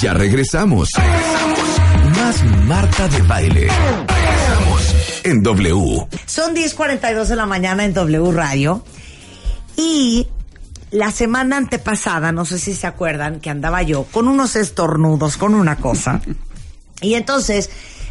Ya 0.00 0.14
regresamos. 0.14 0.90
Más 2.16 2.44
Marta 2.66 3.08
de 3.08 3.22
Baile. 3.22 3.68
Regresamos 4.06 4.94
en 5.24 5.42
W. 5.42 6.06
Son 6.26 6.54
10.42 6.54 7.24
de 7.26 7.36
la 7.36 7.46
mañana 7.46 7.84
en 7.84 7.94
W 7.94 8.30
Radio. 8.32 8.84
Y 9.76 10.28
la 10.92 11.10
semana 11.10 11.56
antepasada, 11.56 12.30
no 12.32 12.44
sé 12.44 12.58
si 12.58 12.74
se 12.74 12.86
acuerdan, 12.86 13.40
que 13.40 13.50
andaba 13.50 13.82
yo 13.82 14.04
con 14.04 14.28
unos 14.28 14.54
estornudos, 14.56 15.36
con 15.36 15.54
una 15.54 15.76
cosa. 15.76 16.20
y 17.00 17.14
entonces 17.14 17.70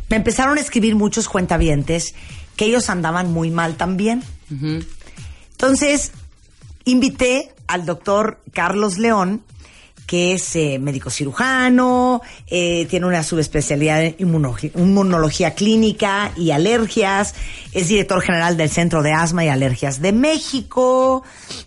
me 0.09 0.17
empezaron 0.17 0.57
a 0.57 0.62
escribir 0.62 0.95
muchos 0.95 1.29
cuentavientes 1.29 2.15
que 2.55 2.65
ellos 2.65 2.90
andaban 2.90 3.31
muy 3.31 3.49
mal 3.49 3.76
también. 3.76 4.23
Entonces, 5.51 6.12
invité 6.85 7.54
al 7.67 7.85
doctor 7.85 8.41
Carlos 8.54 8.98
León, 8.98 9.43
que 10.07 10.34
es 10.34 10.55
eh, 10.55 10.79
médico 10.79 11.09
cirujano, 11.09 12.21
eh, 12.48 12.88
tiene 12.89 13.05
una 13.05 13.21
subespecialidad 13.23 14.02
en 14.03 14.15
inmunología, 14.20 14.71
inmunología 14.73 15.54
clínica 15.54 16.32
y 16.37 16.51
alergias, 16.51 17.35
es 17.73 17.90
director 17.90 18.21
general 18.21 18.55
del 18.55 18.70
Centro 18.70 19.04
de 19.04 19.12
Asma 19.12 19.43
y 19.43 19.49
Alergias 19.49 20.01
de 20.01 20.13
México, 20.13 21.23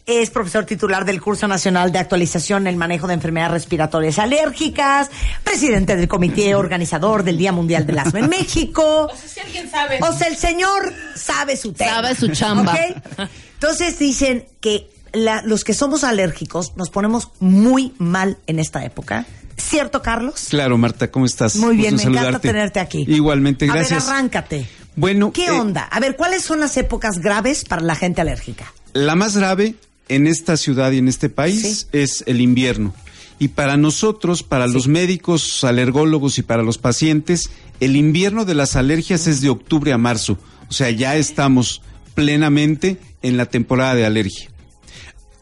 es 0.06 0.30
profesor 0.30 0.64
titular 0.64 1.04
del 1.04 1.20
Curso 1.20 1.46
Nacional 1.46 1.92
de 1.92 1.98
Actualización 1.98 2.62
en 2.62 2.68
el 2.68 2.76
Manejo 2.76 3.06
de 3.06 3.14
Enfermedades 3.14 3.52
Respiratorias 3.52 4.18
Alérgicas, 4.18 5.10
presidente 5.44 5.94
del 5.94 6.08
comité 6.08 6.54
organizador 6.54 7.22
del 7.22 7.36
Día 7.36 7.52
Mundial 7.52 7.86
del 7.86 7.98
Asma 7.98 8.20
en 8.20 8.28
México. 8.30 9.10
O 9.12 9.16
sea, 9.16 9.28
si 9.28 9.40
alguien 9.40 9.70
sabe. 9.70 9.98
O 10.00 10.12
sea, 10.14 10.28
el 10.28 10.36
señor 10.36 10.92
sabe 11.14 11.58
su 11.58 11.74
tema. 11.74 11.90
Sabe 11.90 12.14
su 12.14 12.28
chamba. 12.28 12.72
¿Ok? 12.72 13.28
Entonces 13.60 13.98
dicen 13.98 14.46
que 14.60 14.88
la- 15.12 15.42
los 15.42 15.64
que 15.64 15.74
somos 15.74 16.04
alérgicos 16.04 16.76
nos 16.76 16.90
ponemos 16.90 17.28
muy 17.40 17.92
mal 17.98 18.38
en 18.46 18.58
esta 18.58 18.84
época. 18.84 19.26
¿Cierto, 19.56 20.00
Carlos? 20.02 20.46
Claro, 20.48 20.78
Marta, 20.78 21.10
¿cómo 21.10 21.26
estás? 21.26 21.56
Muy 21.56 21.76
bien, 21.76 21.96
me 21.96 22.02
en 22.02 22.08
encanta 22.10 22.38
tenerte 22.38 22.80
aquí. 22.80 23.04
Igualmente, 23.06 23.66
gracias. 23.66 24.04
A 24.04 24.06
ver, 24.06 24.14
arráncate. 24.14 24.66
Bueno, 24.96 25.32
¿Qué 25.32 25.46
eh, 25.46 25.50
onda? 25.50 25.82
A 25.84 26.00
ver, 26.00 26.16
¿cuáles 26.16 26.42
son 26.42 26.60
las 26.60 26.76
épocas 26.76 27.18
graves 27.18 27.64
para 27.64 27.82
la 27.82 27.94
gente 27.94 28.20
alérgica? 28.20 28.72
La 28.94 29.14
más 29.14 29.36
grave 29.36 29.74
en 30.08 30.26
esta 30.26 30.56
ciudad 30.56 30.90
y 30.92 30.98
en 30.98 31.08
este 31.08 31.28
país 31.28 31.88
es 31.92 32.24
el 32.26 32.40
invierno. 32.40 32.94
Y 33.38 33.48
para 33.48 33.76
nosotros, 33.76 34.42
para 34.42 34.66
los 34.66 34.88
médicos, 34.88 35.62
alergólogos 35.64 36.38
y 36.38 36.42
para 36.42 36.62
los 36.62 36.78
pacientes, 36.78 37.50
el 37.80 37.96
invierno 37.96 38.44
de 38.44 38.54
las 38.54 38.76
alergias 38.76 39.26
es 39.26 39.40
de 39.40 39.48
octubre 39.48 39.92
a 39.92 39.98
marzo. 39.98 40.38
O 40.68 40.72
sea, 40.72 40.90
ya 40.90 41.16
estamos 41.16 41.80
plenamente 42.14 42.98
en 43.22 43.36
la 43.36 43.46
temporada 43.46 43.94
de 43.94 44.04
alergia. 44.04 44.50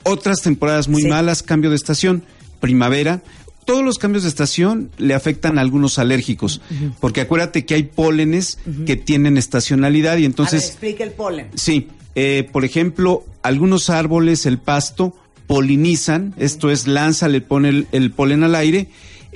Otras 0.08 0.40
temporadas 0.42 0.88
muy 0.88 1.02
Sí. 1.02 1.08
malas, 1.08 1.42
cambio 1.42 1.70
de 1.70 1.76
estación, 1.76 2.22
primavera. 2.60 3.22
Todos 3.64 3.84
los 3.84 3.98
cambios 3.98 4.22
de 4.22 4.30
estación 4.30 4.90
le 4.96 5.14
afectan 5.14 5.58
a 5.58 5.60
algunos 5.60 5.98
alérgicos, 5.98 6.60
porque 7.00 7.20
acuérdate 7.20 7.66
que 7.66 7.74
hay 7.74 7.82
pólenes 7.82 8.58
que 8.86 8.96
tienen 8.96 9.36
estacionalidad 9.36 10.16
y 10.16 10.24
entonces... 10.24 10.62
a 10.62 10.64
ver, 10.64 10.70
explica 10.72 11.04
el 11.04 11.10
polen. 11.10 11.48
Sí, 11.54 11.88
eh, 12.14 12.48
por 12.50 12.64
ejemplo, 12.64 13.26
algunos 13.42 13.90
árboles, 13.90 14.46
el 14.46 14.56
pasto, 14.58 15.14
polinizan, 15.46 16.34
esto 16.38 16.70
es, 16.70 16.86
lanza, 16.86 17.28
le 17.28 17.40
pone 17.40 17.68
el, 17.68 17.86
el 17.92 18.10
polen 18.10 18.42
al 18.44 18.54
aire. 18.54 18.88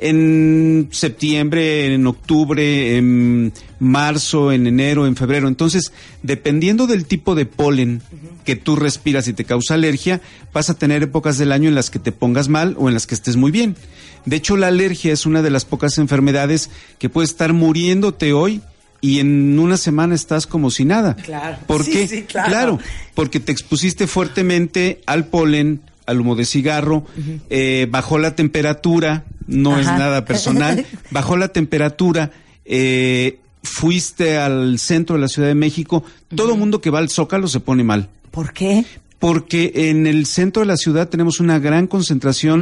En 0.09 0.89
septiembre, 0.91 1.95
en 1.95 2.07
octubre, 2.07 2.97
en 2.97 3.53
marzo, 3.79 4.51
en 4.53 4.67
enero, 4.67 5.07
en 5.07 5.17
febrero. 5.17 5.49
Entonces, 5.49 5.93
dependiendo 6.23 6.87
del 6.87 7.07
tipo 7.07 7.35
de 7.35 7.47
polen 7.47 8.03
que 8.45 8.57
tú 8.57 8.75
respiras 8.77 9.29
y 9.29 9.33
te 9.33 9.45
causa 9.45 9.75
alergia, 9.75 10.21
vas 10.53 10.71
a 10.71 10.75
tener 10.75 11.03
épocas 11.03 11.39
del 11.39 11.53
año 11.53 11.69
en 11.69 11.75
las 11.77 11.91
que 11.91 11.99
te 11.99 12.13
pongas 12.13 12.49
mal 12.49 12.75
o 12.79 12.89
en 12.89 12.95
las 12.95 13.07
que 13.07 13.15
estés 13.15 13.37
muy 13.37 13.51
bien. 13.53 13.77
De 14.27 14.37
hecho, 14.37 14.57
la 14.57 14.69
alergia 14.69 15.13
es 15.13 15.25
una 15.27 15.43
de 15.43 15.51
las 15.51 15.65
pocas 15.65 15.99
enfermedades 15.99 16.71
que 16.99 17.09
puede 17.09 17.27
estar 17.27 17.53
muriéndote 17.53 18.33
hoy 18.33 18.61
y 19.01 19.19
en 19.19 19.59
una 19.59 19.77
semana 19.77 20.15
estás 20.15 20.47
como 20.47 20.71
si 20.71 20.85
nada. 20.85 21.17
Claro. 21.17 21.59
¿Por 21.67 21.85
Sí, 21.85 21.91
qué? 21.93 22.09
sí, 22.09 22.23
claro. 22.23 22.79
porque 23.15 23.41
te 23.41 23.51
expusiste 23.53 24.07
fuertemente 24.07 25.01
al 25.07 25.27
polen, 25.27 25.81
al 26.07 26.21
humo 26.21 26.35
de 26.35 26.45
cigarro, 26.45 27.05
eh, 27.51 27.87
bajó 27.91 28.19
la 28.19 28.35
temperatura, 28.35 29.25
no 29.47 29.79
es 29.79 29.87
nada 29.87 30.25
personal, 30.25 30.87
bajó 31.11 31.37
la 31.37 31.49
temperatura, 31.49 32.31
eh, 32.65 33.39
fuiste 33.63 34.39
al 34.39 34.79
centro 34.79 35.17
de 35.17 35.23
la 35.23 35.29
Ciudad 35.29 35.49
de 35.49 35.55
México, 35.55 36.05
todo 36.35 36.57
mundo 36.57 36.81
que 36.81 36.91
va 36.91 36.99
al 36.99 37.11
Zócalo 37.11 37.49
se 37.49 37.61
pone 37.61 37.85
mal. 37.85 38.09
¿Por 38.31 38.53
qué? 38.53 38.85
Porque 39.23 39.73
en 39.89 40.09
el 40.09 40.27
centro 40.27 40.61
de 40.61 40.67
la 40.67 40.77
ciudad 40.77 41.09
tenemos 41.09 41.39
una 41.39 41.61
gran 41.61 41.87
concentración 41.87 42.61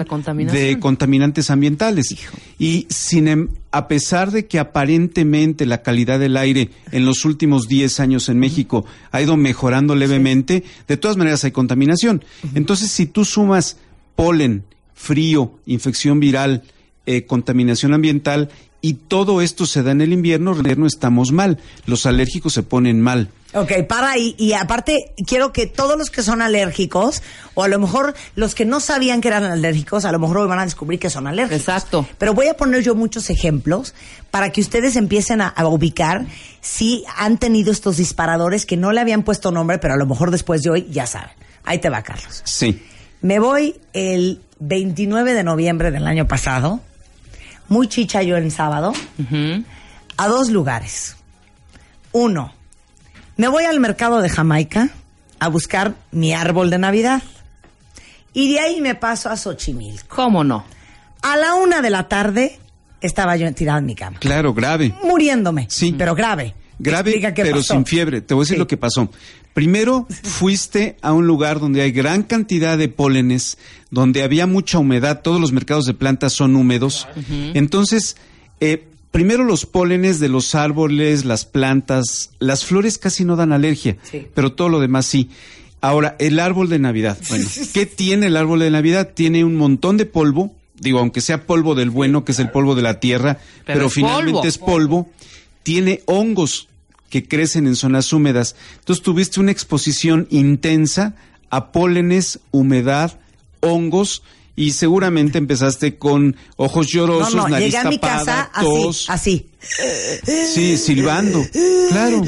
de 0.52 0.78
contaminantes 0.78 1.50
ambientales. 1.50 2.14
Y 2.58 2.86
sin 2.90 3.28
em- 3.28 3.48
a 3.70 3.88
pesar 3.88 4.30
de 4.30 4.46
que 4.46 4.58
aparentemente 4.58 5.64
la 5.64 5.80
calidad 5.82 6.20
del 6.20 6.36
aire 6.36 6.70
en 6.92 7.06
los 7.06 7.24
últimos 7.24 7.66
10 7.66 7.98
años 8.00 8.28
en 8.28 8.38
México 8.38 8.84
ha 9.10 9.22
ido 9.22 9.38
mejorando 9.38 9.94
levemente, 9.94 10.62
de 10.86 10.96
todas 10.98 11.16
maneras 11.16 11.44
hay 11.44 11.50
contaminación. 11.50 12.22
Entonces, 12.54 12.90
si 12.90 13.06
tú 13.06 13.24
sumas 13.24 13.78
polen, 14.14 14.64
frío, 14.92 15.58
infección 15.64 16.20
viral, 16.20 16.62
eh, 17.06 17.26
contaminación 17.26 17.94
ambiental 17.94 18.50
y 18.82 18.94
todo 18.94 19.42
esto 19.42 19.66
se 19.66 19.82
da 19.82 19.90
en 19.90 20.00
el 20.00 20.12
invierno, 20.12 20.52
en 20.52 20.56
el 20.56 20.60
invierno 20.60 20.86
estamos 20.86 21.32
mal. 21.32 21.58
Los 21.86 22.06
alérgicos 22.06 22.54
se 22.54 22.62
ponen 22.62 23.00
mal. 23.00 23.28
Ok, 23.52 23.72
para 23.88 24.12
ahí. 24.12 24.34
Y 24.38 24.52
aparte, 24.52 25.12
quiero 25.26 25.52
que 25.52 25.66
todos 25.66 25.98
los 25.98 26.10
que 26.10 26.22
son 26.22 26.40
alérgicos, 26.40 27.22
o 27.54 27.64
a 27.64 27.68
lo 27.68 27.78
mejor 27.78 28.14
los 28.36 28.54
que 28.54 28.64
no 28.64 28.80
sabían 28.80 29.20
que 29.20 29.28
eran 29.28 29.44
alérgicos, 29.44 30.04
a 30.04 30.12
lo 30.12 30.18
mejor 30.18 30.38
hoy 30.38 30.48
van 30.48 30.60
a 30.60 30.64
descubrir 30.64 30.98
que 31.00 31.10
son 31.10 31.26
alérgicos. 31.26 31.60
Exacto. 31.60 32.06
Pero 32.16 32.32
voy 32.32 32.46
a 32.46 32.54
poner 32.54 32.82
yo 32.82 32.94
muchos 32.94 33.28
ejemplos 33.28 33.94
para 34.30 34.50
que 34.50 34.60
ustedes 34.60 34.96
empiecen 34.96 35.40
a, 35.40 35.48
a 35.48 35.66
ubicar 35.66 36.26
si 36.60 37.04
han 37.16 37.38
tenido 37.38 37.72
estos 37.72 37.96
disparadores 37.96 38.66
que 38.66 38.76
no 38.76 38.92
le 38.92 39.00
habían 39.00 39.24
puesto 39.24 39.50
nombre, 39.50 39.78
pero 39.78 39.94
a 39.94 39.96
lo 39.96 40.06
mejor 40.06 40.30
después 40.30 40.62
de 40.62 40.70
hoy 40.70 40.86
ya 40.90 41.06
saben. 41.06 41.32
Ahí 41.64 41.78
te 41.78 41.90
va, 41.90 42.02
Carlos. 42.02 42.42
Sí. 42.44 42.82
Me 43.20 43.38
voy 43.38 43.76
el 43.92 44.40
29 44.60 45.34
de 45.34 45.44
noviembre 45.44 45.90
del 45.90 46.06
año 46.06 46.26
pasado, 46.26 46.80
muy 47.70 47.88
chicha 47.88 48.22
yo 48.22 48.36
en 48.36 48.50
sábado, 48.50 48.92
a 50.18 50.28
dos 50.28 50.50
lugares. 50.50 51.16
Uno, 52.12 52.52
me 53.36 53.48
voy 53.48 53.64
al 53.64 53.80
mercado 53.80 54.20
de 54.20 54.28
Jamaica 54.28 54.90
a 55.38 55.48
buscar 55.48 55.94
mi 56.10 56.34
árbol 56.34 56.68
de 56.68 56.78
Navidad. 56.78 57.22
Y 58.32 58.52
de 58.52 58.60
ahí 58.60 58.80
me 58.80 58.96
paso 58.96 59.30
a 59.30 59.36
Xochimilco. 59.36 60.14
¿Cómo 60.14 60.44
no? 60.44 60.64
A 61.22 61.36
la 61.36 61.54
una 61.54 61.80
de 61.80 61.90
la 61.90 62.08
tarde 62.08 62.58
estaba 63.00 63.36
yo 63.36 63.52
tirada 63.54 63.78
en 63.78 63.86
mi 63.86 63.94
cama. 63.94 64.18
Claro, 64.18 64.52
grave. 64.52 64.94
Muriéndome. 65.02 65.66
Sí. 65.70 65.94
Pero 65.96 66.14
grave. 66.14 66.54
Grave, 66.82 67.32
pero 67.36 67.56
pasó. 67.58 67.74
sin 67.74 67.86
fiebre. 67.86 68.20
Te 68.20 68.34
voy 68.34 68.42
a 68.42 68.44
decir 68.44 68.54
Sí. 68.56 68.58
lo 68.58 68.66
que 68.66 68.76
pasó. 68.76 69.10
Primero, 69.54 70.06
fuiste 70.22 70.96
a 71.02 71.12
un 71.12 71.26
lugar 71.26 71.60
donde 71.60 71.82
hay 71.82 71.90
gran 71.92 72.22
cantidad 72.22 72.78
de 72.78 72.88
pólenes, 72.88 73.58
donde 73.90 74.22
había 74.22 74.46
mucha 74.46 74.78
humedad. 74.78 75.22
Todos 75.22 75.40
los 75.40 75.52
mercados 75.52 75.86
de 75.86 75.94
plantas 75.94 76.32
son 76.32 76.54
húmedos. 76.56 77.08
Entonces, 77.54 78.16
eh, 78.60 78.84
primero 79.10 79.44
los 79.44 79.66
pólenes 79.66 80.20
de 80.20 80.28
los 80.28 80.54
árboles, 80.54 81.24
las 81.24 81.44
plantas, 81.44 82.30
las 82.38 82.64
flores 82.64 82.96
casi 82.98 83.24
no 83.24 83.36
dan 83.36 83.52
alergia, 83.52 83.96
Sí. 84.10 84.26
pero 84.34 84.52
todo 84.52 84.68
lo 84.68 84.80
demás 84.80 85.06
sí. 85.06 85.30
Ahora, 85.80 86.14
el 86.18 86.38
árbol 86.38 86.68
de 86.68 86.78
Navidad. 86.78 87.18
Bueno, 87.28 87.46
¿qué 87.72 87.86
tiene 87.86 88.26
el 88.26 88.36
árbol 88.36 88.60
de 88.60 88.70
Navidad? 88.70 89.10
Tiene 89.14 89.44
un 89.44 89.56
montón 89.56 89.96
de 89.96 90.06
polvo, 90.06 90.54
digo, 90.78 90.98
aunque 91.00 91.20
sea 91.20 91.44
polvo 91.46 91.74
del 91.74 91.90
bueno, 91.90 92.24
que 92.24 92.32
es 92.32 92.38
el 92.38 92.50
polvo 92.50 92.74
de 92.74 92.82
la 92.82 93.00
tierra, 93.00 93.38
Pero 93.66 93.78
pero, 93.78 93.86
es 93.86 93.94
finalmente 93.94 94.32
polvo. 94.32 94.44
es 94.48 94.58
polvo, 94.58 95.10
tiene 95.62 96.02
hongos 96.06 96.68
que 97.10 97.26
crecen 97.28 97.66
en 97.66 97.76
zonas 97.76 98.12
húmedas. 98.12 98.56
Entonces 98.78 99.02
tuviste 99.02 99.40
una 99.40 99.50
exposición 99.52 100.26
intensa 100.30 101.14
a 101.50 101.72
pólenes, 101.72 102.38
humedad, 102.52 103.18
hongos 103.60 104.22
y 104.56 104.72
seguramente 104.72 105.38
empezaste 105.38 105.96
con 105.96 106.36
ojos 106.56 106.86
No, 106.86 106.92
llorosos, 106.92 107.34
no, 107.34 107.48
nariz 107.48 107.66
llegué 107.66 107.78
a 107.78 107.84
mi 107.90 107.98
casa 107.98 108.50
así, 108.52 108.64
tos, 108.66 109.10
así. 109.10 109.46
sí, 110.54 110.76
silbando. 110.76 111.44
Claro. 111.90 112.22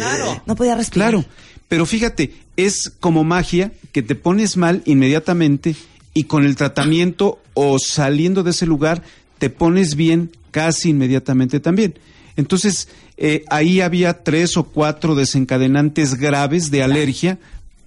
No 0.47 0.57
podía 0.57 0.75
respirar. 0.75 1.11
Claro, 1.11 1.25
pero 1.69 1.87
fíjate, 1.87 2.35
es 2.57 2.93
como 3.01 3.25
magia 3.25 3.73
que 3.93 4.03
te 4.03 4.15
pones 4.15 4.57
mal 4.57 4.83
inmediatamente 4.85 5.77
y 6.15 6.25
con 6.25 6.45
el 6.45 6.57
tratamiento 6.57 7.41
o 7.55 7.79
saliendo 7.79 8.43
de 8.43 8.51
ese 8.51 8.67
lugar 8.67 9.03
te 9.39 9.51
pones 9.51 9.95
bien 9.95 10.31
casi 10.51 10.91
inmediatamente 10.91 11.61
también. 11.61 11.99
Entonces, 12.37 12.89
eh, 13.17 13.45
ahí 13.51 13.81
había 13.81 14.23
tres 14.23 14.57
o 14.57 14.65
cuatro 14.65 15.15
desencadenantes 15.15 16.15
graves 16.15 16.71
de 16.71 16.83
alergia 16.83 17.39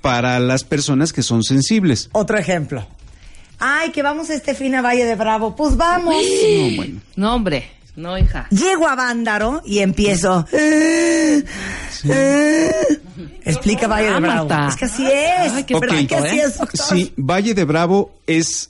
para 0.01 0.39
las 0.39 0.63
personas 0.63 1.13
que 1.13 1.23
son 1.23 1.43
sensibles. 1.43 2.09
Otro 2.11 2.37
ejemplo. 2.37 2.85
Ay, 3.57 3.91
que 3.91 4.03
vamos 4.03 4.29
este 4.29 4.53
fin 4.53 4.75
a 4.75 4.81
Valle 4.81 5.05
de 5.05 5.15
Bravo. 5.15 5.55
Pues 5.55 5.75
vamos. 5.77 6.15
No, 6.15 6.75
bueno. 6.75 7.01
No, 7.15 7.35
hombre. 7.35 7.71
No, 7.95 8.17
hija. 8.17 8.47
Llego 8.51 8.87
a 8.87 8.95
Vándaro 8.95 9.61
y 9.65 9.79
empiezo. 9.79 10.45
Explica 13.43 13.87
Valle 13.87 14.11
de 14.13 14.19
Bravo. 14.19 14.49
Es 14.67 14.75
que 14.75 14.85
así 14.85 15.05
es. 15.05 15.51
Ay, 15.53 15.63
qué 15.63 15.79
¿Verdad 15.79 15.99
Ok. 16.01 16.07
que 16.07 16.15
así 16.15 16.39
¿eh? 16.39 16.43
es, 16.43 16.57
doctor? 16.57 16.97
Sí, 16.97 17.13
Valle 17.17 17.53
de 17.53 17.63
Bravo 17.63 18.11
es 18.27 18.69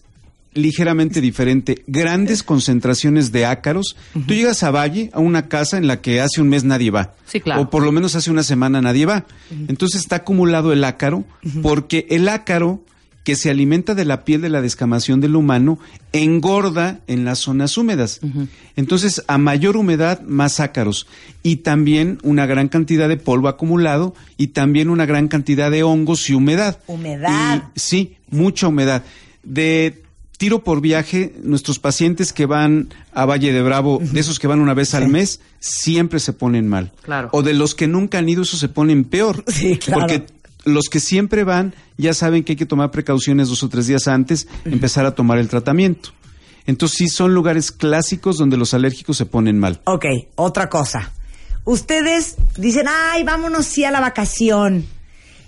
ligeramente 0.56 1.22
diferente. 1.22 1.84
Grandes 1.86 2.42
concentraciones 2.42 3.32
de 3.32 3.46
ácaros. 3.46 3.96
Tú 4.14 4.34
llegas 4.34 4.64
a 4.64 4.72
Valle, 4.72 5.10
a 5.14 5.20
una 5.20 5.48
casa 5.48 5.78
en 5.78 5.86
la 5.86 6.02
que 6.02 6.22
hace 6.22 6.42
un 6.42 6.50
mes 6.50 6.64
nadie 6.64 6.90
va. 6.90 7.14
Sí, 7.28 7.40
claro. 7.42 7.62
O 7.62 7.70
por 7.70 7.84
lo 7.84 7.92
menos 7.92 8.16
hace 8.16 8.32
una 8.32 8.42
semana 8.44 8.82
nadie 8.82 9.06
va. 9.06 9.26
Entonces 9.68 10.02
está 10.02 10.18
acumulado 10.18 10.74
el 10.74 10.84
ácaro, 10.84 11.24
porque 11.62 12.08
el 12.10 12.28
ácaro 12.30 12.82
que 13.26 13.36
se 13.36 13.50
alimenta 13.50 13.96
de 13.96 14.06
la 14.06 14.24
piel 14.24 14.42
de 14.42 14.50
la 14.50 14.62
descamación 14.62 15.20
del 15.20 15.36
humano 15.36 15.80
engorda 16.14 17.00
en 17.08 17.26
las 17.26 17.40
zonas 17.40 17.76
húmedas. 17.78 18.22
Entonces, 18.76 19.24
a 19.28 19.38
mayor 19.40 19.78
humedad, 19.78 20.22
más 20.22 20.60
ácaros. 20.60 21.08
Y 21.44 21.58
también 21.58 22.20
una 22.24 22.46
gran 22.46 22.68
cantidad 22.70 23.10
de 23.10 23.18
polvo 23.18 23.48
acumulado 23.48 24.14
y 24.38 24.48
también 24.48 24.90
una 24.90 25.06
gran 25.08 25.28
cantidad 25.28 25.72
de 25.72 25.82
hongos 25.84 26.30
y 26.30 26.34
humedad. 26.36 26.80
Humedad. 26.88 27.64
Y- 27.76 27.80
sí, 27.80 28.16
mucha 28.30 28.68
humedad. 28.68 29.04
De 29.44 30.04
tiro 30.38 30.64
por 30.64 30.82
viaje, 30.82 31.34
nuestros 31.44 31.80
pacientes 31.80 32.34
que 32.34 32.46
van 32.46 32.94
a 33.14 33.26
Valle 33.26 33.54
de 33.54 33.62
Bravo, 33.62 34.00
de 34.02 34.20
esos 34.20 34.40
que 34.40 34.48
van 34.48 34.60
una 34.60 34.74
vez 34.74 34.94
al 34.94 35.08
mes, 35.08 35.40
siempre 35.60 36.20
se 36.20 36.34
ponen 36.34 36.68
mal. 36.68 36.92
Claro. 37.02 37.30
O 37.32 37.42
de 37.42 37.54
los 37.54 37.76
que 37.76 37.88
nunca 37.88 38.18
han 38.18 38.30
ido, 38.30 38.44
esos 38.44 38.60
se 38.60 38.70
ponen 38.70 39.04
peor. 39.04 39.44
Sí, 39.56 39.78
claro. 39.78 40.02
Porque 40.02 40.26
los 40.66 40.90
que 40.90 41.00
siempre 41.00 41.44
van 41.44 41.74
ya 41.98 42.14
saben 42.14 42.44
que 42.44 42.54
hay 42.54 42.58
que 42.58 42.66
tomar 42.66 42.92
precauciones 42.92 43.48
dos 43.48 43.64
o 43.64 43.70
tres 43.70 43.88
días 43.88 44.08
antes, 44.08 44.48
empezar 44.66 45.06
a 45.06 45.16
tomar 45.16 45.38
el 45.38 45.48
tratamiento. 45.48 46.10
Entonces 46.66 46.98
sí 46.98 47.08
son 47.08 47.34
lugares 47.34 47.72
clásicos 47.72 48.38
donde 48.38 48.58
los 48.58 48.74
alérgicos 48.74 49.18
se 49.18 49.26
ponen 49.26 49.60
mal. 49.60 49.82
Ok, 49.86 50.06
otra 50.36 50.68
cosa. 50.70 51.12
Ustedes 51.64 52.36
dicen, 52.58 52.88
ay, 52.88 53.24
vámonos 53.24 53.66
sí 53.66 53.86
a 53.86 53.92
la 53.92 54.02
vacación. 54.02 54.86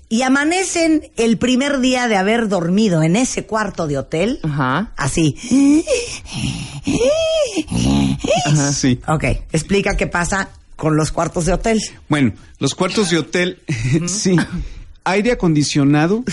Y 0.10 0.22
amanecen 0.22 1.12
el 1.18 1.38
primer 1.38 1.80
día 1.80 2.08
de 2.08 2.16
haber 2.16 2.48
dormido 2.48 3.04
en 3.04 3.16
ese 3.16 3.46
cuarto 3.46 3.88
de 3.88 3.98
hotel. 3.98 4.40
Ajá. 4.44 4.92
Así. 4.96 5.36
Sí. 8.74 9.00
Ok, 9.08 9.24
explica 9.52 9.98
qué 9.98 10.08
pasa 10.08 10.50
con 10.78 10.96
los 10.96 11.12
cuartos 11.12 11.46
de 11.46 11.54
hotel. 11.54 11.82
Bueno, 12.08 12.34
los 12.60 12.74
cuartos 12.76 13.10
de 13.10 13.18
hotel, 13.18 13.62
sí. 14.08 14.36
Aire 15.04 15.34
acondicionado 15.34 16.24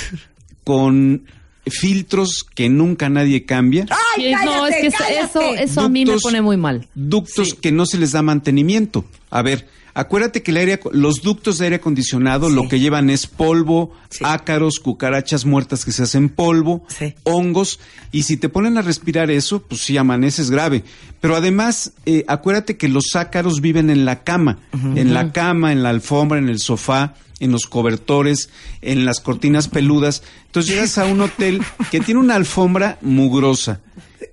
con 0.62 1.26
filtros 1.66 2.44
que 2.54 2.68
nunca 2.68 3.08
nadie 3.08 3.44
cambia. 3.44 3.86
¡Ay, 4.16 4.32
no, 4.44 4.66
es 4.66 4.74
cállate, 4.74 4.80
que 4.80 4.86
eso- 4.88 5.04
eso, 5.24 5.54
eso 5.54 5.80
a 5.82 5.88
mí 5.88 6.04
me 6.04 6.12
Ductos- 6.12 6.22
pone 6.22 6.42
muy 6.42 6.56
mal. 6.56 6.86
Ductos 6.94 7.50
Sí. 7.50 7.56
que 7.60 7.72
no 7.72 7.86
se 7.86 7.98
les 7.98 8.12
da 8.12 8.22
mantenimiento. 8.22 9.04
A 9.30 9.42
ver, 9.42 9.66
acuérdate 9.94 10.42
que 10.42 10.50
el 10.50 10.58
aire, 10.58 10.80
los 10.92 11.22
ductos 11.22 11.58
de 11.58 11.64
aire 11.66 11.76
acondicionado 11.76 12.48
Sí. 12.48 12.54
lo 12.54 12.68
que 12.68 12.80
llevan 12.80 13.08
es 13.10 13.26
polvo, 13.26 13.92
Sí. 14.10 14.24
ácaros, 14.26 14.78
cucarachas 14.78 15.44
muertas 15.44 15.84
que 15.84 15.92
se 15.92 16.02
hacen 16.02 16.28
polvo, 16.28 16.84
Sí. 16.88 17.14
hongos, 17.24 17.80
y 18.12 18.24
si 18.24 18.36
te 18.36 18.48
ponen 18.48 18.76
a 18.78 18.82
respirar 18.82 19.30
eso, 19.30 19.60
pues 19.62 19.80
sí 19.82 19.96
amaneces 19.96 20.50
grave. 20.50 20.84
Pero 21.20 21.34
además, 21.36 21.92
eh, 22.06 22.24
acuérdate 22.28 22.76
que 22.76 22.88
los 22.88 23.16
ácaros 23.16 23.60
viven 23.60 23.88
en 23.90 24.04
la 24.04 24.22
cama, 24.22 24.58
en 24.94 25.14
la 25.14 25.32
cama, 25.32 25.72
en 25.72 25.82
la 25.82 25.90
alfombra, 25.90 26.38
en 26.38 26.48
el 26.50 26.58
sofá, 26.58 27.14
en 27.40 27.52
los 27.52 27.66
cobertores, 27.66 28.48
en 28.82 29.04
las 29.04 29.20
cortinas 29.20 29.68
peludas. 29.68 30.22
Entonces 30.46 30.72
llegas 30.72 30.98
a 30.98 31.06
un 31.06 31.20
hotel 31.20 31.62
que 31.90 32.00
tiene 32.00 32.20
una 32.20 32.34
alfombra 32.36 32.98
mugrosa. 33.02 33.80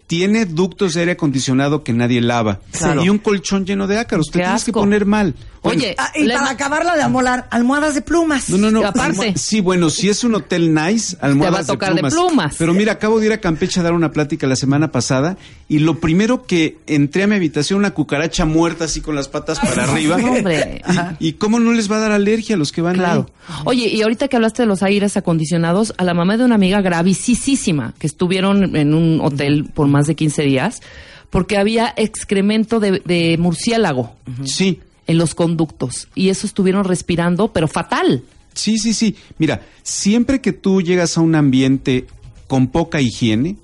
Tiene 0.07 0.45
ductos 0.45 0.93
de 0.93 0.99
aire 1.01 1.13
acondicionado 1.13 1.85
que 1.85 1.93
nadie 1.93 2.19
lava. 2.19 2.59
Claro. 2.77 3.01
Y 3.03 3.07
un 3.09 3.17
colchón 3.17 3.65
lleno 3.65 3.87
de 3.87 3.97
ácaros. 3.97 4.27
Te 4.27 4.39
Qué 4.39 4.43
tienes 4.43 4.65
que 4.65 4.73
poner 4.73 5.05
mal. 5.05 5.35
Bueno, 5.63 5.79
Oye, 5.83 5.95
Ah, 5.97 6.11
y 6.15 6.27
para 6.27 6.49
acabarla 6.49 6.97
de 6.97 7.03
amolar, 7.03 7.47
almohadas 7.49 7.95
de 7.95 8.01
plumas. 8.01 8.49
no, 8.49 8.57
no, 8.57 8.71
no. 8.71 8.85
aparte. 8.85 9.33
Sí, 9.37 9.61
bueno, 9.61 9.89
si 9.89 10.09
es 10.09 10.25
un 10.25 10.35
hotel 10.35 10.73
nice, 10.73 11.15
almohadas 11.21 11.65
Te 11.67 11.71
va 11.71 11.73
a 11.73 11.77
tocar 11.77 11.95
de 11.95 12.03
plumas. 12.09 12.55
Pero 12.57 12.73
mira, 12.73 12.93
acabo 12.93 13.21
de 13.21 13.27
ir 13.27 13.31
a 13.31 13.39
Campeche 13.39 13.79
a 13.79 13.83
dar 13.83 13.93
una 13.93 14.11
plática 14.11 14.47
la 14.47 14.57
semana 14.57 14.91
pasada 14.91 15.37
y 15.73 15.79
lo 15.79 16.01
primero 16.01 16.43
que 16.45 16.79
entré 16.85 17.23
a 17.23 17.27
mi 17.27 17.35
habitación, 17.35 17.79
una 17.79 17.91
cucaracha 17.91 18.43
muerta 18.43 18.83
así 18.85 18.99
con 18.99 19.15
las 19.15 19.29
patas 19.29 19.57
para 19.59 19.85
arriba. 19.85 20.17
Y, 21.19 21.29
y 21.29 21.33
cómo 21.33 21.61
no 21.61 21.71
les 21.71 21.89
va 21.89 21.95
a 21.95 21.99
dar 22.01 22.11
alergia 22.11 22.55
a 22.55 22.57
los 22.57 22.73
que 22.73 22.81
van 22.81 22.95
Claro. 22.95 23.29
ahí? 23.47 23.55
Oye, 23.65 23.87
y 23.87 24.01
ahorita 24.01 24.27
que 24.27 24.35
hablaste 24.35 24.63
de 24.63 24.67
los 24.67 24.83
aires 24.83 25.15
acondicionados, 25.15 25.93
a 25.97 26.03
la 26.03 26.13
mamá 26.13 26.35
de 26.35 26.43
una 26.43 26.55
amiga 26.55 26.81
gravísima 26.81 27.93
que 27.99 28.07
estuvieron 28.07 28.75
en 28.75 28.93
un 28.93 29.21
hotel 29.21 29.63
por 29.73 29.87
más 29.87 30.07
de 30.07 30.15
15 30.15 30.41
días 30.43 30.81
porque 31.29 31.57
había 31.57 31.93
excremento 31.95 32.81
de, 32.81 33.01
de 33.05 33.37
murciélago 33.39 34.13
Sí, 34.43 34.79
en 35.07 35.17
los 35.17 35.33
conductos 35.35 36.09
y 36.15 36.27
eso 36.29 36.45
estuvieron 36.47 36.83
respirando, 36.83 37.47
pero 37.53 37.69
fatal. 37.69 38.23
Sí, 38.53 38.77
sí, 38.77 38.93
sí. 38.93 39.15
Mira, 39.37 39.61
siempre 39.83 40.41
que 40.41 40.51
tú 40.51 40.81
llegas 40.81 41.17
a 41.17 41.21
un 41.21 41.35
ambiente 41.35 42.07
con 42.51 42.67
poca 42.67 42.99
higiene, 42.99 43.55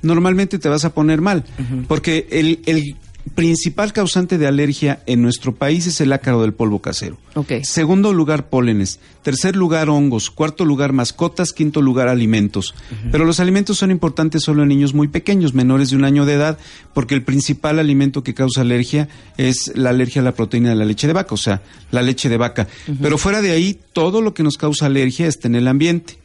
normalmente 0.00 0.60
te 0.60 0.68
vas 0.68 0.84
a 0.84 0.94
poner 0.94 1.20
mal. 1.20 1.42
Porque 1.88 2.28
el, 2.30 2.60
el 2.66 2.94
principal 3.34 3.92
causante 3.92 4.38
de 4.38 4.46
alergia 4.46 5.02
en 5.06 5.22
nuestro 5.22 5.54
país 5.54 5.88
es 5.88 6.00
el 6.00 6.12
ácaro 6.12 6.42
del 6.42 6.54
polvo 6.54 6.80
casero. 6.80 7.18
Ok. 7.34 7.62
Segundo 7.62 8.12
lugar, 8.12 8.48
pólenes. 8.48 9.00
Tercer 9.22 9.56
lugar, 9.56 9.90
hongos. 9.90 10.30
Cuarto 10.30 10.64
lugar, 10.64 10.92
mascotas. 10.92 11.52
Quinto 11.52 11.82
lugar, 11.82 12.08
alimentos. 12.08 12.74
Pero 13.10 13.24
los 13.24 13.40
alimentos 13.40 13.78
son 13.78 13.90
importantes 13.90 14.42
solo 14.42 14.62
en 14.62 14.68
niños 14.68 14.94
muy 14.94 15.08
pequeños, 15.08 15.54
menores 15.54 15.90
de 15.90 15.96
un 15.96 16.04
año 16.04 16.26
de 16.26 16.34
edad, 16.34 16.58
porque 16.94 17.14
el 17.14 17.22
principal 17.22 17.78
alimento 17.78 18.22
que 18.22 18.34
causa 18.34 18.60
alergia 18.60 19.08
es 19.36 19.72
la 19.74 19.90
alergia 19.90 20.22
a 20.22 20.24
la 20.24 20.32
proteína 20.32 20.70
de 20.70 20.76
la 20.76 20.84
leche 20.84 21.06
de 21.06 21.12
vaca, 21.12 21.34
o 21.34 21.38
sea, 21.38 21.62
la 21.90 22.02
leche 22.02 22.28
de 22.28 22.36
vaca. 22.36 22.66
Pero 23.02 23.18
fuera 23.18 23.42
de 23.42 23.50
ahí, 23.50 23.78
todo 23.92 24.20
lo 24.22 24.32
que 24.32 24.42
nos 24.42 24.56
causa 24.56 24.86
alergia 24.86 25.26
está 25.26 25.48
en 25.48 25.56
el 25.56 25.68
ambiente. 25.68 26.18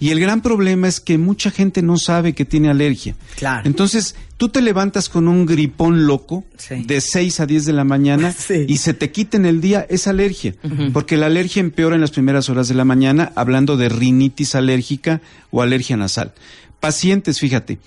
Y 0.00 0.10
el 0.10 0.20
gran 0.20 0.40
problema 0.40 0.86
es 0.88 1.00
que 1.00 1.18
mucha 1.18 1.50
gente 1.50 1.82
no 1.82 1.96
sabe 1.98 2.32
que 2.32 2.44
tiene 2.44 2.68
alergia. 2.70 3.16
Claro. 3.36 3.62
Entonces, 3.66 4.14
tú 4.36 4.48
te 4.50 4.60
levantas 4.62 5.08
con 5.08 5.26
un 5.28 5.46
gripón 5.46 6.06
loco 6.06 6.44
Sí. 6.56 6.84
de 6.84 7.00
6 7.00 7.40
a 7.40 7.46
10 7.46 7.64
de 7.66 7.72
la 7.72 7.84
mañana 7.84 8.32
Sí. 8.38 8.64
y 8.68 8.76
se 8.78 8.94
te 8.94 9.10
quita 9.10 9.36
en 9.36 9.46
el 9.46 9.60
día 9.60 9.84
esa 9.88 10.10
alergia, 10.10 10.54
porque 10.92 11.16
la 11.16 11.26
alergia 11.26 11.60
empeora 11.60 11.94
en 11.96 12.00
las 12.00 12.10
primeras 12.12 12.48
horas 12.48 12.68
de 12.68 12.74
la 12.74 12.84
mañana, 12.84 13.32
hablando 13.34 13.76
de 13.76 13.88
rinitis 13.88 14.54
alérgica 14.54 15.20
o 15.50 15.60
alergia 15.62 15.96
nasal. 15.96 16.32
Pacientes, 16.80 17.40
fíjate, 17.40 17.78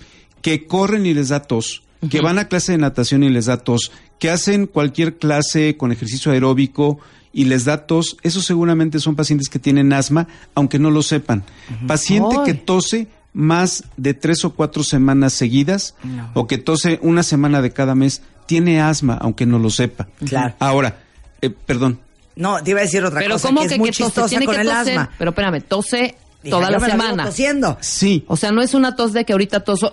que 0.42 0.66
corren 0.66 1.06
y 1.06 1.14
les 1.14 1.28
da 1.30 1.40
tos, 1.42 1.82
que 2.10 2.20
van 2.20 2.38
a 2.38 2.48
clase 2.48 2.72
de 2.72 2.78
natación 2.78 3.22
y 3.22 3.30
les 3.30 3.46
da 3.46 3.58
tos, 3.58 3.92
que 4.18 4.28
hacen 4.30 4.66
cualquier 4.66 5.16
clase 5.18 5.76
con 5.76 5.92
ejercicio 5.92 6.32
aeróbico 6.32 6.98
y 7.32 7.44
les 7.44 7.64
da 7.64 7.86
tos, 7.86 8.16
esos 8.22 8.44
seguramente 8.44 8.98
son 9.00 9.16
pacientes 9.16 9.48
que 9.48 9.58
tienen 9.58 9.92
asma, 9.92 10.28
aunque 10.54 10.78
no 10.78 10.90
lo 10.90 11.02
sepan. 11.02 11.44
Paciente 11.86 12.36
Ay. 12.38 12.44
que 12.44 12.54
tose 12.54 13.08
más 13.32 13.84
de 13.96 14.12
tres 14.14 14.44
o 14.44 14.50
cuatro 14.54 14.82
semanas 14.84 15.32
seguidas 15.32 15.94
o 16.34 16.46
que 16.46 16.58
tose 16.58 16.98
una 17.02 17.22
semana 17.22 17.62
de 17.62 17.72
cada 17.72 17.94
mes, 17.94 18.22
tiene 18.46 18.80
asma, 18.82 19.16
aunque 19.20 19.46
no 19.46 19.58
lo 19.58 19.70
sepa. 19.70 20.08
Claro. 20.26 20.54
Ahora, 20.58 20.98
eh, 21.40 21.48
perdón, 21.50 21.98
No, 22.36 22.62
te 22.62 22.72
iba 22.72 22.80
a 22.80 22.82
decir 22.82 23.02
otra 23.04 23.20
Pero 23.20 23.34
cosa 23.36 23.48
¿cómo 23.48 23.62
que, 23.62 23.68
que, 23.68 23.74
es 23.74 23.78
muy 23.80 23.88
que 23.90 23.96
tose? 23.96 24.04
chistosa 24.04 24.28
Tiene 24.28 24.44
con 24.46 24.54
que 24.56 24.60
el 24.60 24.66
toser. 24.68 24.98
asma. 24.98 25.10
Pero 25.18 25.30
espérame, 25.30 25.62
tose 25.62 26.16
toda 26.50 26.70
la 26.70 26.80
semana. 26.80 27.24
tosiendo. 27.24 27.78
sí, 27.80 28.24
O 28.26 28.36
sea, 28.36 28.50
no 28.52 28.60
es 28.62 28.74
una 28.74 28.94
tos 28.96 29.12
de 29.14 29.24
que 29.24 29.32
ahorita 29.32 29.60
toso 29.60 29.90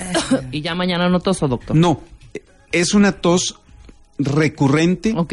y 0.52 0.60
ya 0.60 0.74
mañana 0.74 1.08
no 1.08 1.20
toso, 1.20 1.48
doctor. 1.48 1.74
no, 1.76 2.02
es 2.72 2.92
una 2.92 3.12
tos 3.12 3.56
recurrente 4.18 5.14
Ok, 5.16 5.32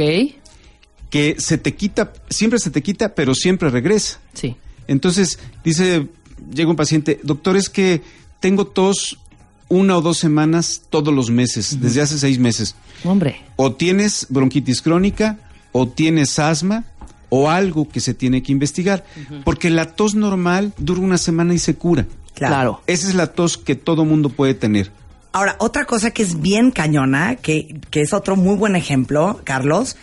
que 1.09 1.35
se 1.39 1.57
te 1.57 1.75
quita, 1.75 2.13
siempre 2.29 2.59
se 2.59 2.69
te 2.69 2.81
quita, 2.81 3.15
pero 3.15 3.33
siempre 3.33 3.69
regresa. 3.69 4.19
sí. 4.33 4.55
Entonces, 4.87 5.37
dice, 5.63 6.07
llega 6.51 6.71
un 6.71 6.75
paciente, 6.75 7.19
doctor, 7.21 7.55
es 7.55 7.69
que 7.69 8.01
tengo 8.39 8.65
tos 8.65 9.19
una 9.67 9.95
o 9.95 10.01
dos 10.01 10.17
semanas 10.17 10.81
todos 10.89 11.13
los 11.13 11.29
meses, 11.29 11.79
desde 11.79 12.01
hace 12.01 12.17
seis 12.17 12.39
meses. 12.39 12.75
Hombre. 13.03 13.39
O 13.55 13.73
tienes 13.73 14.25
bronquitis 14.29 14.81
crónica, 14.81 15.37
o 15.71 15.87
tienes 15.87 16.39
asma, 16.39 16.85
o 17.29 17.49
algo 17.49 17.87
que 17.87 17.99
se 17.99 18.15
tiene 18.15 18.41
que 18.41 18.51
investigar. 18.51 19.05
Porque 19.45 19.69
la 19.69 19.93
tos 19.93 20.15
normal 20.15 20.73
dura 20.79 21.01
una 21.01 21.19
semana 21.19 21.53
y 21.53 21.59
se 21.59 21.75
cura. 21.75 22.07
Claro. 22.33 22.81
Esa 22.87 23.09
es 23.09 23.15
la 23.15 23.27
tos 23.27 23.57
que 23.57 23.75
todo 23.75 24.05
mundo 24.05 24.29
puede 24.29 24.55
tener. 24.55 24.91
Ahora, 25.31 25.55
otra 25.59 25.85
cosa 25.85 26.09
que 26.09 26.23
es 26.23 26.41
bien 26.41 26.71
cañona, 26.71 27.35
que, 27.35 27.79
que 27.91 28.01
es 28.01 28.13
otro 28.13 28.35
muy 28.35 28.55
buen 28.55 28.75
ejemplo, 28.75 29.39
Carlos, 29.43 29.95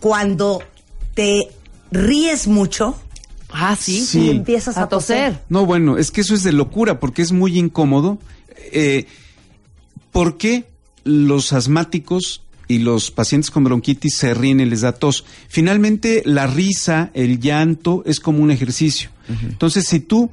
cuando 0.00 0.62
te 1.14 1.48
ríes 1.92 2.46
mucho 2.48 2.96
Ah, 3.52 3.76
sí. 3.78 4.00
Sí. 4.04 4.20
y 4.26 4.30
empiezas 4.30 4.76
a, 4.76 4.82
A 4.84 4.88
toser. 4.88 5.40
No, 5.48 5.66
bueno, 5.66 5.98
es 5.98 6.10
que 6.10 6.20
eso 6.20 6.34
es 6.34 6.42
de 6.44 6.52
locura, 6.52 7.00
porque 7.00 7.20
es 7.22 7.32
muy 7.32 7.58
incómodo. 7.58 8.18
Eh, 8.72 9.06
¿Por 10.12 10.36
qué? 10.38 10.68
los 11.02 11.52
asmáticos 11.54 12.42
y 12.68 12.78
los 12.78 13.10
pacientes 13.10 13.50
con 13.50 13.64
bronquitis 13.64 14.16
se 14.16 14.34
ríen 14.34 14.60
y 14.60 14.66
les 14.66 14.82
da 14.82 14.92
tos. 14.92 15.24
Finalmente, 15.48 16.22
la 16.26 16.46
risa, 16.46 17.10
el 17.14 17.40
llanto, 17.40 18.02
es 18.06 18.20
como 18.20 18.40
un 18.42 18.50
ejercicio. 18.50 19.10
Entonces, 19.42 19.86
si 19.86 19.98
tú 20.00 20.30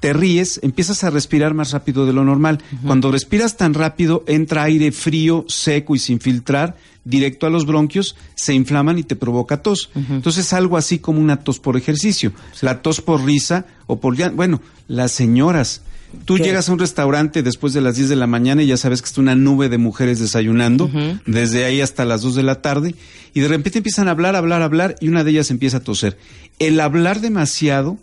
te 0.00 0.12
ríes, 0.12 0.60
empiezas 0.62 1.04
a 1.04 1.10
respirar 1.10 1.54
más 1.54 1.72
rápido 1.72 2.06
de 2.06 2.12
lo 2.12 2.24
normal. 2.24 2.58
Cuando 2.84 3.12
respiras 3.12 3.56
tan 3.56 3.74
rápido, 3.74 4.24
entra 4.26 4.64
aire 4.64 4.92
frío, 4.92 5.44
seco 5.48 5.94
y 5.94 5.98
sin 5.98 6.20
filtrar 6.20 6.76
directo 7.04 7.46
a 7.46 7.50
los 7.50 7.64
bronquios, 7.64 8.14
se 8.34 8.52
inflaman 8.54 8.98
y 8.98 9.02
te 9.02 9.16
provoca 9.16 9.62
tos. 9.62 9.90
Entonces, 9.94 10.52
algo 10.52 10.76
así 10.76 10.98
como 10.98 11.20
una 11.20 11.38
tos 11.38 11.58
por 11.58 11.76
ejercicio. 11.76 12.32
La 12.60 12.82
tos 12.82 13.00
por 13.00 13.24
risa 13.24 13.66
o 13.86 14.00
por. 14.00 14.16
Bueno, 14.32 14.60
las 14.88 15.12
señoras 15.12 15.82
Tú 16.24 16.38
llegas 16.38 16.68
a 16.68 16.72
un 16.72 16.78
restaurante 16.78 17.42
después 17.42 17.72
de 17.72 17.80
las 17.80 17.96
10 17.96 18.08
de 18.08 18.16
la 18.16 18.26
mañana 18.26 18.62
y 18.62 18.66
ya 18.66 18.76
sabes 18.76 19.00
que 19.00 19.06
está 19.06 19.20
una 19.20 19.34
nube 19.34 19.68
de 19.68 19.78
mujeres 19.78 20.18
desayunando, 20.18 20.90
desde 21.26 21.64
ahí 21.64 21.80
hasta 21.80 22.04
las 22.04 22.22
2 22.22 22.34
de 22.34 22.42
la 22.42 22.62
tarde, 22.62 22.94
y 23.32 23.40
de 23.40 23.48
repente 23.48 23.78
empiezan 23.78 24.08
a 24.08 24.12
hablar, 24.12 24.36
hablar, 24.36 24.62
hablar, 24.62 24.96
y 25.00 25.08
una 25.08 25.24
de 25.24 25.30
ellas 25.30 25.50
empieza 25.50 25.78
a 25.78 25.80
toser. 25.80 26.18
El 26.58 26.80
hablar 26.80 27.20
demasiado, 27.20 27.98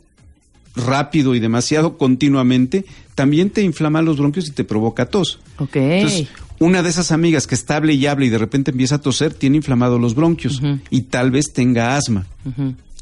rápido 0.78 1.36
y 1.36 1.40
demasiado 1.40 1.98
continuamente, 1.98 2.86
también 3.16 3.50
te 3.50 3.62
inflama 3.62 4.02
los 4.02 4.18
bronquios 4.18 4.48
y 4.48 4.52
te 4.52 4.64
provoca 4.64 5.08
tos. 5.08 5.40
Ok. 5.58 5.76
Entonces, 5.76 6.28
una 6.60 6.84
de 6.84 6.90
esas 6.90 7.12
amigas 7.12 7.48
que 7.48 7.56
está 7.56 7.78
hable 7.78 7.94
y 7.94 8.06
hable 8.06 8.28
y 8.28 8.30
de 8.30 8.38
repente 8.38 8.72
empieza 8.72 8.96
a 8.96 9.02
toser, 9.02 9.34
tiene 9.34 9.58
inflamados 9.58 10.00
los 10.00 10.16
bronquios 10.16 10.62
y 10.90 11.02
tal 11.02 11.32
vez 11.32 11.54
tenga 11.54 11.96
asma. 11.98 12.26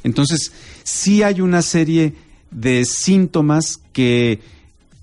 Entonces, 0.03 0.51
sí 0.83 1.23
hay 1.23 1.41
una 1.41 1.61
serie 1.61 2.13
de 2.51 2.85
síntomas 2.85 3.79
que 3.93 4.39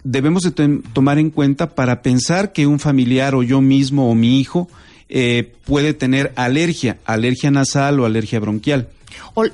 debemos 0.05 0.43
de 0.43 0.81
tomar 0.93 1.19
en 1.19 1.31
cuenta 1.31 1.75
para 1.75 2.02
pensar 2.02 2.52
que 2.52 2.67
un 2.67 2.79
familiar 2.79 3.35
o 3.35 3.43
yo 3.43 3.61
mismo 3.61 4.11
o 4.11 4.14
mi 4.14 4.41
hijo 4.41 4.69
eh, 5.09 5.52
puede 5.64 5.95
tener 5.95 6.33
alergia, 6.37 6.99
alergia 7.05 7.50
nasal 7.50 8.00
o 8.00 8.07
alergia 8.07 8.41
bronquial. 8.41 8.88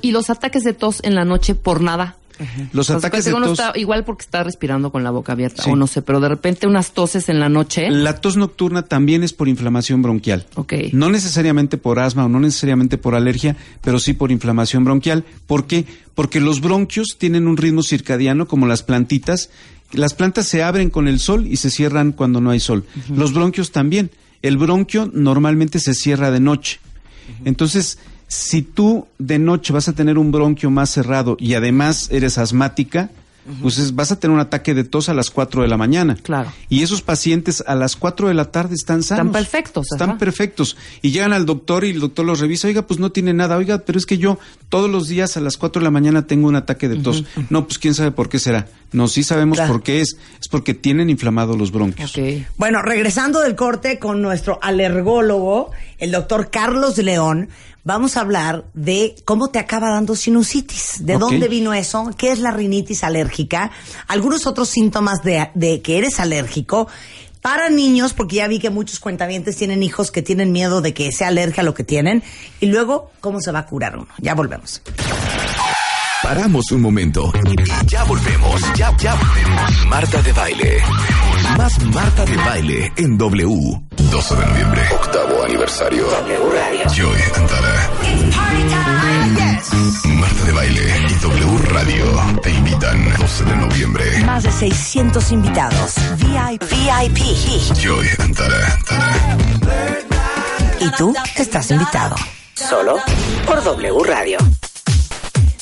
y 0.01 0.11
los 0.11 0.29
ataques 0.29 0.63
de 0.63 0.73
tos 0.73 1.01
en 1.03 1.15
la 1.15 1.25
noche 1.25 1.55
por 1.55 1.81
nada. 1.81 2.15
Los 2.73 2.89
ataques 2.89 3.25
de 3.25 3.31
tos. 3.31 3.59
igual 3.75 4.05
porque 4.05 4.23
está 4.23 4.43
respirando 4.43 4.91
con 4.91 5.03
la 5.03 5.11
boca 5.11 5.33
abierta, 5.33 5.63
o 5.65 5.75
no 5.75 5.87
sé, 5.87 6.01
pero 6.01 6.19
de 6.19 6.29
repente 6.29 6.67
unas 6.67 6.91
toses 6.91 7.29
en 7.29 7.39
la 7.39 7.49
noche. 7.49 7.89
La 7.89 8.19
tos 8.21 8.37
nocturna 8.37 8.83
también 8.83 9.23
es 9.23 9.33
por 9.33 9.47
inflamación 9.47 10.01
bronquial. 10.01 10.45
Ok. 10.55 10.73
No 10.93 11.09
necesariamente 11.09 11.77
por 11.77 11.99
asma 11.99 12.25
o 12.25 12.29
no 12.29 12.39
necesariamente 12.39 12.97
por 12.97 13.15
alergia, 13.15 13.55
pero 13.81 13.99
sí 13.99 14.13
por 14.13 14.31
inflamación 14.31 14.83
bronquial. 14.83 15.25
¿Por 15.47 15.67
qué? 15.67 15.85
Porque 16.15 16.39
los 16.39 16.61
bronquios 16.61 17.17
tienen 17.17 17.47
un 17.47 17.57
ritmo 17.57 17.83
circadiano 17.83 18.47
como 18.47 18.67
las 18.67 18.83
plantitas 18.83 19.49
las 19.91 20.13
plantas 20.13 20.47
se 20.47 20.63
abren 20.63 20.89
con 20.89 21.07
el 21.07 21.19
sol 21.19 21.47
y 21.47 21.57
se 21.57 21.69
cierran 21.69 22.11
cuando 22.11 22.41
no 22.41 22.51
hay 22.51 22.59
sol. 22.59 22.85
Los 23.09 23.33
bronquios 23.33 23.71
también. 23.71 24.11
El 24.41 24.57
bronquio 24.57 25.09
normalmente 25.11 25.79
se 25.79 25.93
cierra 25.93 26.31
de 26.31 26.39
noche. 26.39 26.79
Entonces, 27.43 27.97
si 28.29 28.61
tú 28.61 29.07
de 29.17 29.39
noche 29.39 29.73
vas 29.73 29.89
a 29.89 29.93
tener 29.93 30.17
un 30.17 30.31
bronquio 30.31 30.69
más 30.69 30.91
cerrado 30.91 31.35
y 31.39 31.55
además 31.55 32.09
eres 32.11 32.37
asmática, 32.37 33.09
pues 33.61 33.95
vas 33.95 34.11
a 34.11 34.19
tener 34.19 34.35
un 34.35 34.39
ataque 34.39 34.75
de 34.75 34.83
tos 34.83 35.09
a 35.09 35.15
las 35.15 35.31
4 35.31 35.63
de 35.63 35.67
la 35.67 35.77
mañana. 35.77 36.15
Claro. 36.21 36.51
Y 36.69 36.83
esos 36.83 37.01
pacientes 37.01 37.63
a 37.65 37.73
las 37.73 37.95
4 37.95 38.27
de 38.27 38.35
la 38.35 38.51
tarde 38.51 38.75
están 38.75 39.01
sanos. 39.01 39.25
Están 39.25 39.31
perfectos. 39.31 39.87
Están 39.91 40.17
perfectos. 40.19 40.77
Y 41.01 41.09
llegan 41.09 41.33
al 41.33 41.47
doctor 41.47 41.83
y 41.83 41.89
el 41.89 41.99
doctor 41.99 42.25
los 42.25 42.39
revisa. 42.39 42.67
Oiga, 42.67 42.83
pues 42.83 42.99
no 42.99 43.11
tiene 43.11 43.33
nada. 43.33 43.57
Oiga, 43.57 43.79
pero 43.79 43.97
es 43.97 44.05
que 44.05 44.19
yo 44.19 44.37
todos 44.69 44.89
los 44.89 45.07
días 45.07 45.35
a 45.35 45.41
las 45.41 45.57
4 45.57 45.79
de 45.79 45.83
la 45.83 45.91
mañana 45.91 46.27
tengo 46.27 46.47
un 46.47 46.55
ataque 46.55 46.87
de 46.87 46.97
tos. 46.97 47.23
No, 47.49 47.65
pues 47.65 47.79
quién 47.79 47.95
sabe 47.95 48.11
por 48.11 48.29
qué 48.29 48.37
será. 48.37 48.67
No, 48.91 49.07
sí 49.07 49.23
sabemos 49.23 49.59
por 49.59 49.83
qué 49.83 50.01
es. 50.01 50.17
Es 50.39 50.47
porque 50.47 50.73
tienen 50.73 51.09
inflamados 51.09 51.57
los 51.57 51.71
bronquios. 51.71 52.13
Bueno, 52.57 52.81
regresando 52.81 53.41
del 53.41 53.55
corte 53.55 53.99
con 53.99 54.21
nuestro 54.21 54.59
alergólogo, 54.61 55.71
el 55.97 56.11
doctor 56.11 56.49
Carlos 56.49 56.97
León, 56.97 57.49
vamos 57.83 58.17
a 58.17 58.21
hablar 58.21 58.65
de 58.73 59.15
cómo 59.25 59.49
te 59.49 59.59
acaba 59.59 59.89
dando 59.89 60.15
sinusitis, 60.15 61.05
de 61.05 61.17
dónde 61.17 61.47
vino 61.47 61.73
eso, 61.73 62.11
qué 62.17 62.31
es 62.31 62.39
la 62.39 62.51
rinitis 62.51 63.03
alérgica, 63.03 63.71
algunos 64.07 64.47
otros 64.47 64.69
síntomas 64.69 65.23
de, 65.23 65.49
de 65.53 65.81
que 65.81 65.97
eres 65.97 66.19
alérgico. 66.19 66.87
Para 67.41 67.69
niños, 67.69 68.13
porque 68.13 68.35
ya 68.35 68.49
vi 68.49 68.59
que 68.59 68.69
muchos 68.69 68.99
cuentavientes 68.99 69.55
tienen 69.55 69.81
hijos 69.81 70.11
que 70.11 70.21
tienen 70.21 70.51
miedo 70.51 70.81
de 70.81 70.93
que 70.93 71.09
sea 71.13 71.29
alergia 71.29 71.61
a 71.61 71.63
lo 71.63 71.73
que 71.73 71.85
tienen. 71.85 72.21
Y 72.59 72.65
luego, 72.65 73.11
¿cómo 73.21 73.39
se 73.39 73.51
va 73.53 73.59
a 73.59 73.65
curar 73.65 73.95
uno? 73.95 74.09
Ya 74.17 74.35
volvemos. 74.35 74.81
Paramos 76.23 76.69
un 76.71 76.81
momento 76.81 77.31
y 77.45 77.55
ya 77.87 78.03
volvemos, 78.03 78.61
ya, 78.75 78.95
ya 78.97 79.15
volvemos. 79.15 79.85
Marta 79.87 80.21
de 80.21 80.33
baile. 80.33 80.83
Más 81.57 81.79
Marta 81.85 82.25
de 82.25 82.35
baile 82.35 82.93
en 82.97 83.17
W. 83.17 83.81
12 84.11 84.35
de 84.35 84.45
noviembre, 84.45 84.81
octavo 84.91 85.43
aniversario. 85.43 86.05
W 86.09 86.39
Radio. 86.53 86.89
Joy 86.89 87.21
Antara. 87.35 87.89
Marta 90.05 90.43
de 90.43 90.51
baile 90.51 90.81
y 91.09 91.13
W 91.13 91.57
Radio 91.69 92.39
te 92.43 92.51
invitan 92.51 93.17
12 93.17 93.43
de 93.45 93.55
noviembre. 93.55 94.23
Más 94.25 94.43
de 94.43 94.51
600 94.51 95.31
invitados. 95.31 95.95
VIP. 96.17 96.63
VIP. 96.63 97.75
Joy 97.75 98.07
Antara. 98.19 98.77
Y 100.79 100.91
tú 100.91 101.13
estás 101.37 101.71
invitado. 101.71 102.15
Solo 102.55 102.97
por 103.45 103.63
W 103.63 104.03
Radio. 104.05 104.37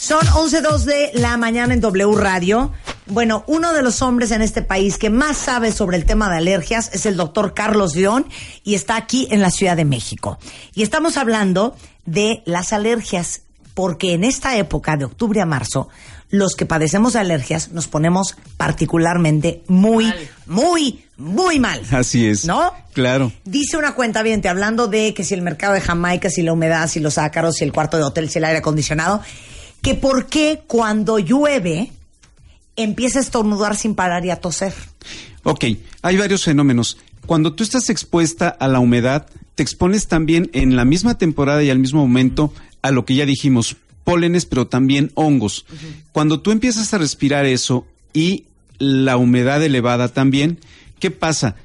Son 0.08 0.26
11.02 0.26 0.86
de 0.86 1.12
la 1.16 1.36
mañana 1.36 1.74
en 1.74 1.82
W 1.82 2.16
Radio. 2.16 2.72
Bueno, 3.08 3.44
uno 3.46 3.74
de 3.74 3.82
los 3.82 4.02
hombres 4.02 4.32
en 4.32 4.42
este 4.42 4.62
país 4.62 4.98
que 4.98 5.10
más 5.10 5.36
sabe 5.36 5.74
sobre 5.74 5.98
el 5.98 6.06
tema 6.06 6.30
de 6.30 6.38
alergias 6.38 6.92
es 6.94 7.06
el 7.06 7.18
doctor 7.18 7.54
Carlos 7.54 7.94
León 7.94 8.26
y 8.64 8.76
está 8.76 8.96
aquí 8.96 9.28
en 9.32 9.42
la 9.42 9.52
Ciudad 9.52 9.76
de 9.76 9.84
México. 9.84 10.40
Y 10.74 10.84
estamos 10.84 11.18
hablando 11.18 11.76
de 12.06 12.42
las 12.46 12.72
alergias, 12.72 13.42
porque 13.74 14.14
en 14.14 14.24
esta 14.24 14.56
época 14.56 14.96
de 14.96 15.04
octubre 15.04 15.42
a 15.42 15.46
marzo, 15.46 15.90
los 16.30 16.56
que 16.56 16.66
padecemos 16.66 17.12
de 17.12 17.20
alergias 17.20 17.74
nos 17.74 17.90
ponemos 17.90 18.38
particularmente 18.56 19.64
muy, 19.68 20.14
muy, 20.46 21.04
muy 21.18 21.60
mal. 21.60 21.82
Así 21.92 22.26
es. 22.26 22.46
¿No? 22.46 22.72
Claro. 22.94 23.34
Dice 23.44 23.76
una 23.76 23.94
cuenta 23.94 24.24
bien, 24.24 24.42
hablando 24.48 24.88
de 24.88 25.14
que 25.14 25.26
si 25.26 25.34
el 25.34 25.42
mercado 25.42 25.74
de 25.74 25.82
Jamaica, 25.82 26.30
si 26.30 26.44
la 26.44 26.54
humedad, 26.54 26.88
si 26.88 27.02
los 27.02 27.18
ácaros, 27.18 27.56
si 27.56 27.66
el 27.66 27.74
cuarto 27.74 27.98
de 27.98 28.04
hotel, 28.04 28.30
si 28.30 28.38
el 28.38 28.46
aire 28.46 28.60
acondicionado 28.60 29.22
que 29.82 29.96
por 29.96 30.28
qué 30.28 30.64
cuando 30.68 31.20
llueve 31.20 31.92
empieza 32.76 33.20
a 33.20 33.22
estornudar 33.22 33.76
sin 33.76 33.96
parar 33.96 34.26
y 34.26 34.30
a 34.30 34.40
toser. 34.40 34.74
Ok, 35.44 35.66
hay 36.02 36.18
varios 36.18 36.44
fenómenos. 36.44 36.98
Cuando 37.26 37.54
tú 37.54 37.64
estás 37.64 37.90
expuesta 37.90 38.48
a 38.48 38.68
la 38.68 38.80
humedad, 38.80 39.28
te 39.56 39.64
expones 39.64 40.08
también 40.08 40.50
en 40.54 40.76
la 40.76 40.86
misma 40.86 41.18
temporada 41.18 41.64
y 41.64 41.70
al 41.70 41.80
mismo 41.80 42.02
momento 42.02 42.54
a 42.82 42.92
lo 42.92 43.06
que 43.06 43.16
ya 43.16 43.26
dijimos, 43.26 43.76
pólenes, 44.04 44.46
pero 44.46 44.68
también 44.68 45.12
hongos. 45.16 45.66
Cuando 46.14 46.40
tú 46.40 46.52
empiezas 46.52 46.94
a 46.94 46.98
respirar 46.98 47.46
eso 47.46 47.86
y 48.14 48.46
la 48.78 49.18
humedad 49.18 49.62
elevada 49.64 50.08
también, 50.08 50.60
¿qué 51.00 51.12
pasa? 51.12 51.56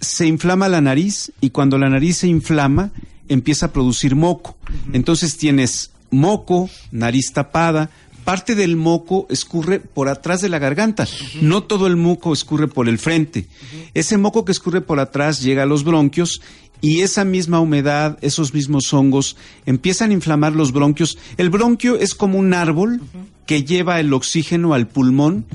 Se 0.00 0.26
inflama 0.26 0.68
la 0.68 0.80
nariz 0.80 1.32
y 1.40 1.50
cuando 1.50 1.78
la 1.78 1.88
nariz 1.88 2.18
se 2.18 2.26
inflama, 2.26 2.92
empieza 3.28 3.66
a 3.66 3.72
producir 3.72 4.14
moco. 4.14 4.56
Entonces 4.92 5.36
tienes 5.38 5.92
moco, 6.10 6.70
nariz 6.90 7.32
tapada, 7.32 7.90
parte 8.24 8.56
del 8.56 8.76
moco 8.76 9.26
escurre 9.30 9.78
por 9.78 10.08
atrás 10.08 10.40
de 10.40 10.48
la 10.48 10.58
garganta. 10.58 11.06
No 11.40 11.62
todo 11.62 11.86
el 11.86 11.96
moco 11.96 12.32
escurre 12.32 12.66
por 12.66 12.88
el 12.88 12.98
frente. 12.98 13.46
Ese 13.94 14.18
moco 14.18 14.44
que 14.44 14.52
escurre 14.52 14.80
por 14.80 14.98
atrás 14.98 15.40
llega 15.42 15.62
a 15.62 15.66
los 15.66 15.84
bronquios 15.84 16.40
y 16.80 17.02
esa 17.02 17.24
misma 17.24 17.60
humedad, 17.60 18.18
esos 18.20 18.52
mismos 18.52 18.92
hongos, 18.92 19.36
empiezan 19.64 20.10
a 20.10 20.14
inflamar 20.14 20.54
los 20.54 20.72
bronquios. 20.72 21.18
El 21.36 21.50
bronquio 21.50 21.96
es 21.98 22.14
como 22.14 22.38
un 22.38 22.52
árbol 22.52 23.00
que 23.46 23.62
lleva 23.62 24.00
el 24.00 24.12
oxígeno 24.12 24.74
al 24.74 24.88
pulmón 24.88 25.46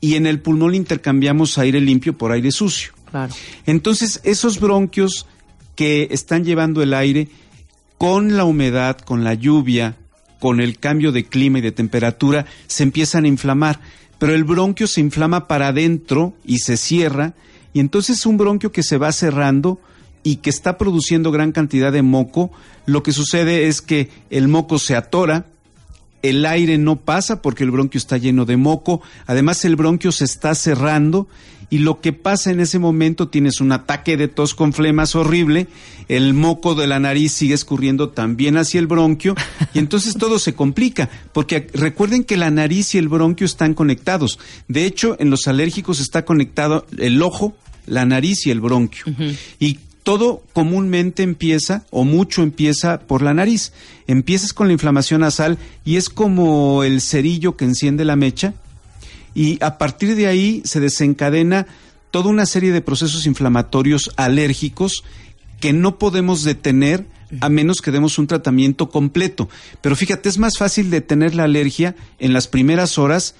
y 0.00 0.14
en 0.14 0.26
el 0.26 0.40
pulmón 0.40 0.74
intercambiamos 0.74 1.58
aire 1.58 1.80
limpio 1.80 2.16
por 2.16 2.32
aire 2.32 2.50
sucio. 2.50 2.92
Entonces, 3.66 4.20
esos 4.24 4.58
bronquios 4.58 5.26
que 5.76 6.08
están 6.10 6.44
llevando 6.44 6.82
el 6.82 6.94
aire 6.94 7.28
con 8.04 8.36
la 8.36 8.44
humedad, 8.44 8.98
con 8.98 9.24
la 9.24 9.32
lluvia, 9.32 9.96
con 10.38 10.60
el 10.60 10.78
cambio 10.78 11.10
de 11.10 11.24
clima 11.24 11.60
y 11.60 11.62
de 11.62 11.72
temperatura, 11.72 12.44
se 12.66 12.82
empiezan 12.82 13.24
a 13.24 13.28
inflamar. 13.28 13.80
Pero 14.18 14.34
el 14.34 14.44
bronquio 14.44 14.86
se 14.86 15.00
inflama 15.00 15.48
para 15.48 15.68
adentro 15.68 16.34
y 16.44 16.58
se 16.58 16.76
cierra, 16.76 17.32
y 17.72 17.80
entonces 17.80 18.26
un 18.26 18.36
bronquio 18.36 18.72
que 18.72 18.82
se 18.82 18.98
va 18.98 19.10
cerrando 19.10 19.80
y 20.22 20.36
que 20.36 20.50
está 20.50 20.76
produciendo 20.76 21.32
gran 21.32 21.50
cantidad 21.52 21.92
de 21.92 22.02
moco, 22.02 22.50
lo 22.84 23.02
que 23.02 23.12
sucede 23.12 23.68
es 23.68 23.80
que 23.80 24.10
el 24.28 24.48
moco 24.48 24.78
se 24.78 24.96
atora, 24.96 25.46
el 26.24 26.46
aire 26.46 26.78
no 26.78 26.96
pasa 26.96 27.42
porque 27.42 27.64
el 27.64 27.70
bronquio 27.70 27.98
está 27.98 28.16
lleno 28.16 28.46
de 28.46 28.56
moco, 28.56 29.02
además 29.26 29.62
el 29.66 29.76
bronquio 29.76 30.10
se 30.10 30.24
está 30.24 30.54
cerrando 30.54 31.28
y 31.68 31.78
lo 31.78 32.00
que 32.00 32.14
pasa 32.14 32.50
en 32.50 32.60
ese 32.60 32.78
momento 32.78 33.28
tienes 33.28 33.60
un 33.60 33.72
ataque 33.72 34.16
de 34.16 34.28
tos 34.28 34.54
con 34.54 34.72
flemas 34.72 35.14
horrible, 35.14 35.66
el 36.08 36.32
moco 36.32 36.74
de 36.74 36.86
la 36.86 36.98
nariz 36.98 37.32
sigue 37.32 37.52
escurriendo 37.52 38.08
también 38.08 38.56
hacia 38.56 38.80
el 38.80 38.86
bronquio 38.86 39.34
y 39.74 39.78
entonces 39.78 40.14
todo 40.14 40.38
se 40.38 40.54
complica, 40.54 41.10
porque 41.34 41.66
recuerden 41.74 42.24
que 42.24 42.38
la 42.38 42.50
nariz 42.50 42.94
y 42.94 42.98
el 42.98 43.08
bronquio 43.08 43.44
están 43.44 43.74
conectados. 43.74 44.38
De 44.66 44.86
hecho, 44.86 45.16
en 45.18 45.28
los 45.28 45.46
alérgicos 45.46 46.00
está 46.00 46.24
conectado 46.24 46.86
el 46.96 47.20
ojo, 47.22 47.54
la 47.86 48.06
nariz 48.06 48.46
y 48.46 48.50
el 48.50 48.62
bronquio. 48.62 49.04
Y 49.58 49.78
todo 50.04 50.44
comúnmente 50.52 51.24
empieza, 51.24 51.84
o 51.90 52.04
mucho 52.04 52.42
empieza 52.42 53.00
por 53.00 53.22
la 53.22 53.34
nariz. 53.34 53.72
Empiezas 54.06 54.52
con 54.52 54.68
la 54.68 54.74
inflamación 54.74 55.22
nasal 55.22 55.58
y 55.84 55.96
es 55.96 56.08
como 56.08 56.84
el 56.84 57.00
cerillo 57.00 57.56
que 57.56 57.64
enciende 57.64 58.04
la 58.04 58.14
mecha, 58.14 58.54
y 59.34 59.58
a 59.64 59.78
partir 59.78 60.14
de 60.14 60.28
ahí 60.28 60.62
se 60.64 60.78
desencadena 60.78 61.66
toda 62.12 62.30
una 62.30 62.46
serie 62.46 62.70
de 62.70 62.80
procesos 62.80 63.26
inflamatorios 63.26 64.12
alérgicos 64.16 65.02
que 65.58 65.72
no 65.72 65.98
podemos 65.98 66.44
detener 66.44 67.06
a 67.40 67.48
menos 67.48 67.80
que 67.80 67.90
demos 67.90 68.18
un 68.18 68.28
tratamiento 68.28 68.90
completo. 68.90 69.48
Pero 69.80 69.96
fíjate, 69.96 70.28
es 70.28 70.38
más 70.38 70.56
fácil 70.56 70.90
detener 70.90 71.34
la 71.34 71.44
alergia 71.44 71.96
en 72.20 72.32
las 72.32 72.46
primeras 72.46 72.98
horas 72.98 73.34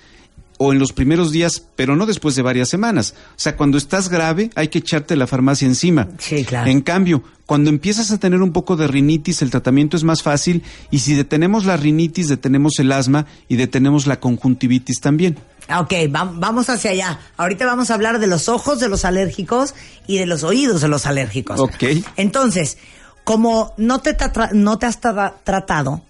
o 0.59 0.73
en 0.73 0.79
los 0.79 0.93
primeros 0.93 1.33
días, 1.33 1.63
pero 1.77 1.97
no 1.97 2.07
después 2.07 2.35
de 2.37 2.43
varias 2.43 2.69
semanas. 2.69 3.15
O 3.31 3.35
sea, 3.37 3.57
cuando 3.57 3.77
estás 3.79 4.09
grave 4.09 4.51
hay 4.55 4.69
que 4.69 4.79
echarte 4.79 5.17
la 5.17 5.27
farmacia 5.27 5.67
encima. 5.67 6.09
Sí, 6.19 6.45
claro. 6.45 6.71
En 6.71 6.81
cambio, 6.81 7.23
cuando 7.47 7.71
empiezas 7.71 8.11
a 8.11 8.19
tener 8.19 8.41
un 8.41 8.53
poco 8.53 8.77
de 8.77 8.87
rinitis, 8.87 9.43
el 9.43 9.51
tratamiento 9.51 9.97
es 9.97 10.05
más 10.05 10.23
fácil 10.23 10.63
y 10.91 11.01
si 11.01 11.15
detenemos 11.15 11.65
la 11.65 11.77
rinitis, 11.77 12.29
detenemos 12.29 12.75
el 12.79 12.93
asma 12.93 13.27
y 13.49 13.57
detenemos 13.57 14.07
la 14.07 14.21
conjuntivitis 14.21 15.01
también. 15.01 15.39
Ah, 15.69 15.81
Ok, 15.81 15.93
va- 16.15 16.31
vamos 16.35 16.69
hacia 16.71 16.91
allá. 16.93 17.19
Ahorita 17.37 17.65
vamos 17.67 17.91
a 17.91 17.95
hablar 17.95 18.19
de 18.19 18.27
los 18.27 18.49
ojos 18.49 18.81
de 18.81 18.89
los 18.89 19.05
alérgicos 19.05 19.75
y 20.07 20.19
de 20.19 20.27
los 20.27 20.43
oídos 20.45 20.81
de 20.83 20.89
los 20.89 21.07
alérgicos. 21.07 21.59
Ok. 21.59 21.85
Entonces, 22.17 22.77
como 23.25 23.73
no 23.79 24.01
te, 24.01 24.17
tra- 24.17 24.53
no 24.53 24.79
te 24.79 24.87
has 24.87 25.01
tra- 25.01 25.35
tratado, 25.43 26.03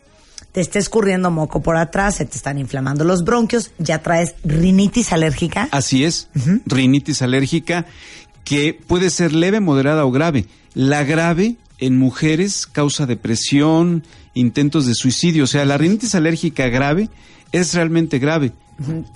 te 0.55 0.61
está 0.61 0.79
escurriendo 0.79 1.33
moco 1.33 1.63
por 1.63 1.77
atrás, 1.77 2.15
se 2.15 2.27
te 2.27 2.37
están 2.37 2.59
inflamando 2.59 3.03
los 3.03 3.25
bronquios, 3.25 3.73
ya 3.79 4.03
traes 4.03 4.37
rinitis 4.45 5.13
alérgica. 5.13 5.69
Así 5.73 6.05
es, 6.05 6.29
rinitis 6.65 7.23
alérgica 7.23 7.87
que 8.45 8.73
puede 8.73 9.11
ser 9.11 9.33
leve, 9.33 9.59
moderada 9.59 10.05
o 10.05 10.13
grave. 10.13 10.47
La 10.75 11.03
grave 11.03 11.57
en 11.81 11.99
mujeres 11.99 12.69
causa 12.69 13.05
depresión, 13.05 14.05
intentos 14.35 14.87
de 14.87 14.95
suicidio. 14.95 15.43
O 15.43 15.49
sea, 15.49 15.65
la 15.65 15.77
rinitis 15.77 16.15
alérgica 16.15 16.69
grave 16.69 17.11
es 17.51 17.75
realmente 17.75 18.21
grave. 18.21 18.53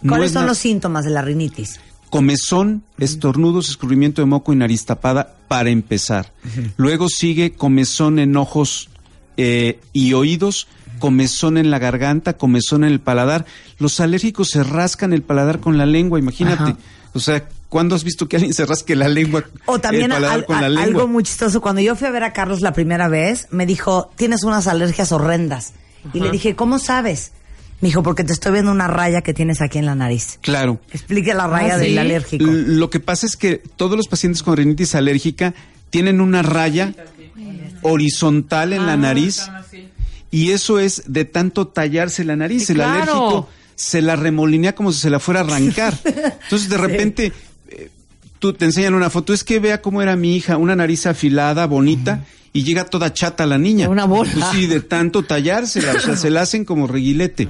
¿Cuáles 0.09 0.29
es 0.31 0.33
son 0.33 0.47
los 0.47 0.59
síntomas 0.59 1.05
de 1.05 1.11
la 1.11 1.23
rinitis? 1.23 1.79
Comezón, 2.11 2.83
estornudos, 2.99 3.69
escurrimiento 3.69 4.23
de 4.23 4.27
moco 4.27 4.53
y 4.53 4.57
nariz 4.57 4.85
tapada 4.87 5.37
para 5.47 5.71
empezar. 5.71 6.33
Luego 6.77 7.09
sigue 7.09 7.53
comezón 7.53 8.19
en 8.19 8.37
ojos 8.37 8.89
eh, 9.37 9.79
y 9.93 10.15
oídos, 10.15 10.67
comezón 10.99 11.57
en 11.59 11.71
la 11.71 11.79
garganta, 11.79 12.35
comezón 12.37 12.85
en 12.85 12.93
el 12.93 13.01
paladar. 13.01 13.47
Los 13.79 14.01
alérgicos 14.01 14.49
se 14.51 14.63
rascan 14.65 15.13
el 15.13 15.23
paladar 15.23 15.61
con 15.61 15.79
la 15.79 15.87
lengua, 15.87 16.19
imagínate. 16.19 16.63
Ajá. 16.63 16.77
O 17.15 17.21
sea, 17.21 17.49
¿cuándo 17.69 17.95
has 17.95 18.05
visto 18.05 18.29
que 18.29 18.37
alguien 18.37 18.53
se 18.55 18.67
rasque 18.67 18.95
la 18.95 19.09
lengua? 19.09 19.45
O 19.67 19.79
también 19.79 20.05
el 20.05 20.11
paladar 20.11 20.35
al- 20.37 20.45
con 20.47 20.61
la 20.61 20.69
lengua? 20.69 20.85
algo 20.85 21.09
muy 21.09 21.23
chistoso. 21.25 21.61
Cuando 21.61 21.81
yo 21.81 21.97
fui 21.97 22.07
a 22.07 22.11
ver 22.11 22.23
a 22.25 22.33
Carlos 22.33 22.61
la 22.61 22.73
primera 22.73 23.09
vez, 23.09 23.49
me 23.51 23.65
dijo, 23.67 24.11
tienes 24.17 24.43
unas 24.45 24.67
alergias 24.67 25.11
horrendas. 25.13 25.73
Y 26.13 26.21
le 26.21 26.31
dije, 26.31 26.55
¿cómo 26.55 26.79
sabes? 26.79 27.33
Me 27.81 27.89
dijo, 27.89 28.03
porque 28.03 28.25
te 28.25 28.33
estoy 28.33 28.53
viendo 28.53 28.71
una 28.73 28.89
raya 28.89 29.23
que 29.23 29.33
tienes 29.35 29.61
aquí 29.61 29.79
en 29.79 29.87
la 29.87 29.95
nariz. 29.95 30.39
Claro. 30.43 30.81
Explique 30.93 31.33
la 31.35 31.47
raya 31.47 31.75
Ah, 31.75 31.79
del 31.79 31.93
¿sí? 31.93 31.99
alérgico. 31.99 32.45
L- 32.45 32.75
Lo 32.77 32.91
que 32.91 33.01
pasa 33.01 33.25
es 33.27 33.37
que 33.37 33.63
todos 33.77 33.97
los 33.97 34.09
pacientes 34.09 34.43
con 34.43 34.57
rinitis 34.57 34.95
alérgica 34.95 35.55
tienen 35.91 36.21
una 36.21 36.43
raya 36.43 36.93
horizontal 37.83 38.73
en 38.73 38.87
la 38.87 38.97
nariz 38.97 39.43
y 40.31 40.51
eso 40.51 40.79
es 40.79 41.05
de 41.07 41.25
tanto 41.25 41.69
tallarse 41.69 42.25
la 42.25 42.37
nariz. 42.37 42.67
Sí, 42.67 42.73
el 42.73 42.79
claro. 42.79 42.95
alérgico 42.95 43.49
se 43.75 44.03
la 44.03 44.17
remolinea 44.17 44.75
como 44.75 44.93
si 44.93 45.01
se 45.01 45.11
la 45.11 45.21
fuera 45.21 45.41
a 45.41 45.45
arrancar. 45.45 45.99
Entonces 46.05 46.69
de 46.69 46.77
repente 46.77 47.33
eh, 47.69 47.91
tú 48.39 48.53
te 48.53 48.65
enseñan 48.65 48.95
una 48.95 49.09
foto, 49.09 49.33
es 49.33 49.45
que 49.45 49.61
vea 49.61 49.81
cómo 49.81 50.03
era 50.03 50.17
mi 50.17 50.37
hija, 50.37 50.57
una 50.57 50.77
nariz 50.77 51.07
afilada, 51.07 51.67
bonita. 51.67 52.25
Y 52.53 52.65
llega 52.65 52.87
toda 52.87 53.13
chata 53.13 53.47
la 53.47 53.59
niña. 53.59 53.89
Una 53.89 54.07
bola. 54.07 54.31
Pues 54.33 54.45
sí, 54.53 54.67
de 54.67 54.81
tanto 54.81 55.23
tallársela, 55.23 55.93
o 55.93 56.01
sea, 56.01 56.17
se 56.17 56.31
la 56.31 56.41
hacen 56.41 56.65
como 56.65 56.87
reguilete. 56.87 57.47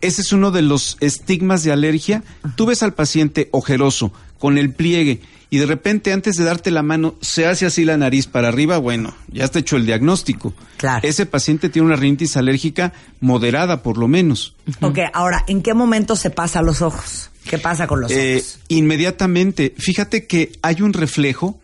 Ese 0.00 0.22
es 0.22 0.32
uno 0.32 0.50
de 0.50 0.62
los 0.62 0.96
estigmas 1.00 1.62
de 1.62 1.72
alergia. 1.72 2.24
Tú 2.56 2.66
ves 2.66 2.82
al 2.82 2.94
paciente 2.94 3.48
ojeroso, 3.52 4.10
con 4.40 4.58
el 4.58 4.72
pliegue, 4.74 5.20
y 5.50 5.58
de 5.58 5.66
repente 5.66 6.12
antes 6.12 6.36
de 6.36 6.44
darte 6.44 6.70
la 6.72 6.82
mano 6.82 7.14
se 7.20 7.46
hace 7.46 7.66
así 7.66 7.84
la 7.84 7.96
nariz 7.96 8.26
para 8.26 8.48
arriba, 8.48 8.78
bueno, 8.78 9.14
ya 9.32 9.44
está 9.44 9.60
hecho 9.60 9.76
el 9.76 9.86
diagnóstico. 9.86 10.52
Claro. 10.76 11.06
Ese 11.06 11.26
paciente 11.26 11.68
tiene 11.68 11.86
una 11.86 11.96
rinitis 11.96 12.36
alérgica 12.36 12.92
moderada, 13.20 13.82
por 13.82 13.98
lo 13.98 14.08
menos. 14.08 14.54
Ok, 14.80 14.98
ahora, 15.12 15.44
¿en 15.46 15.62
qué 15.62 15.74
momento 15.74 16.16
se 16.16 16.30
pasa 16.30 16.58
a 16.58 16.62
los 16.62 16.82
ojos? 16.82 17.30
¿Qué 17.48 17.58
pasa 17.58 17.86
con 17.86 18.00
los 18.00 18.10
Eh, 18.12 18.36
ojos? 18.36 18.58
inmediatamente, 18.68 19.74
fíjate 19.78 20.26
que 20.26 20.52
hay 20.62 20.82
un 20.82 20.92
reflejo 20.92 21.58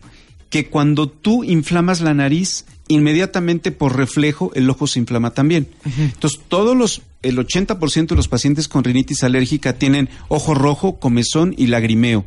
que 0.49 0.67
cuando 0.67 1.09
tú 1.09 1.43
inflamas 1.43 2.01
la 2.01 2.13
nariz, 2.13 2.65
inmediatamente 2.87 3.71
por 3.71 3.95
reflejo 3.97 4.51
el 4.55 4.69
ojo 4.69 4.87
se 4.87 4.99
inflama 4.99 5.31
también. 5.31 5.67
Entonces, 5.97 6.39
todos 6.47 6.75
los, 6.75 7.01
el 7.21 7.37
80% 7.37 8.07
de 8.07 8.15
los 8.15 8.27
pacientes 8.27 8.67
con 8.67 8.83
rinitis 8.83 9.23
alérgica 9.23 9.73
tienen 9.73 10.09
ojo 10.29 10.53
rojo, 10.53 10.99
comezón 10.99 11.53
y 11.57 11.67
lagrimeo. 11.67 12.25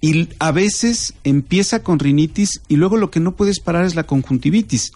Y 0.00 0.28
a 0.38 0.52
veces 0.52 1.14
empieza 1.24 1.82
con 1.82 1.98
rinitis 1.98 2.60
y 2.68 2.76
luego 2.76 2.96
lo 2.96 3.10
que 3.10 3.20
no 3.20 3.36
puedes 3.36 3.60
parar 3.60 3.84
es 3.84 3.94
la 3.94 4.04
conjuntivitis, 4.04 4.92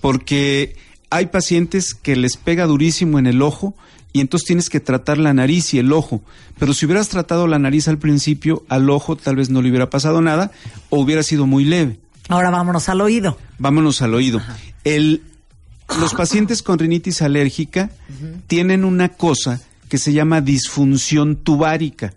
porque 0.00 0.76
hay 1.10 1.26
pacientes 1.26 1.94
que 1.94 2.16
les 2.16 2.36
pega 2.36 2.66
durísimo 2.66 3.18
en 3.18 3.26
el 3.26 3.42
ojo 3.42 3.74
y 4.12 4.20
entonces 4.20 4.46
tienes 4.46 4.68
que 4.68 4.80
tratar 4.80 5.18
la 5.18 5.32
nariz 5.32 5.72
y 5.74 5.78
el 5.78 5.92
ojo. 5.92 6.22
Pero 6.58 6.74
si 6.74 6.86
hubieras 6.86 7.08
tratado 7.08 7.46
la 7.46 7.58
nariz 7.58 7.88
al 7.88 7.98
principio, 7.98 8.64
al 8.68 8.90
ojo 8.90 9.16
tal 9.16 9.36
vez 9.36 9.50
no 9.50 9.62
le 9.62 9.68
hubiera 9.70 9.90
pasado 9.90 10.20
nada 10.20 10.50
o 10.88 11.00
hubiera 11.00 11.22
sido 11.22 11.46
muy 11.46 11.64
leve. 11.64 11.98
Ahora 12.28 12.50
vámonos 12.50 12.88
al 12.88 13.00
oído. 13.00 13.38
Vámonos 13.58 14.02
al 14.02 14.14
oído. 14.14 14.40
El, 14.84 15.22
los 16.00 16.14
pacientes 16.14 16.62
con 16.62 16.78
rinitis 16.78 17.22
alérgica 17.22 17.90
tienen 18.46 18.84
una 18.84 19.08
cosa 19.10 19.60
que 19.88 19.98
se 19.98 20.12
llama 20.12 20.40
disfunción 20.40 21.36
tubárica. 21.36 22.14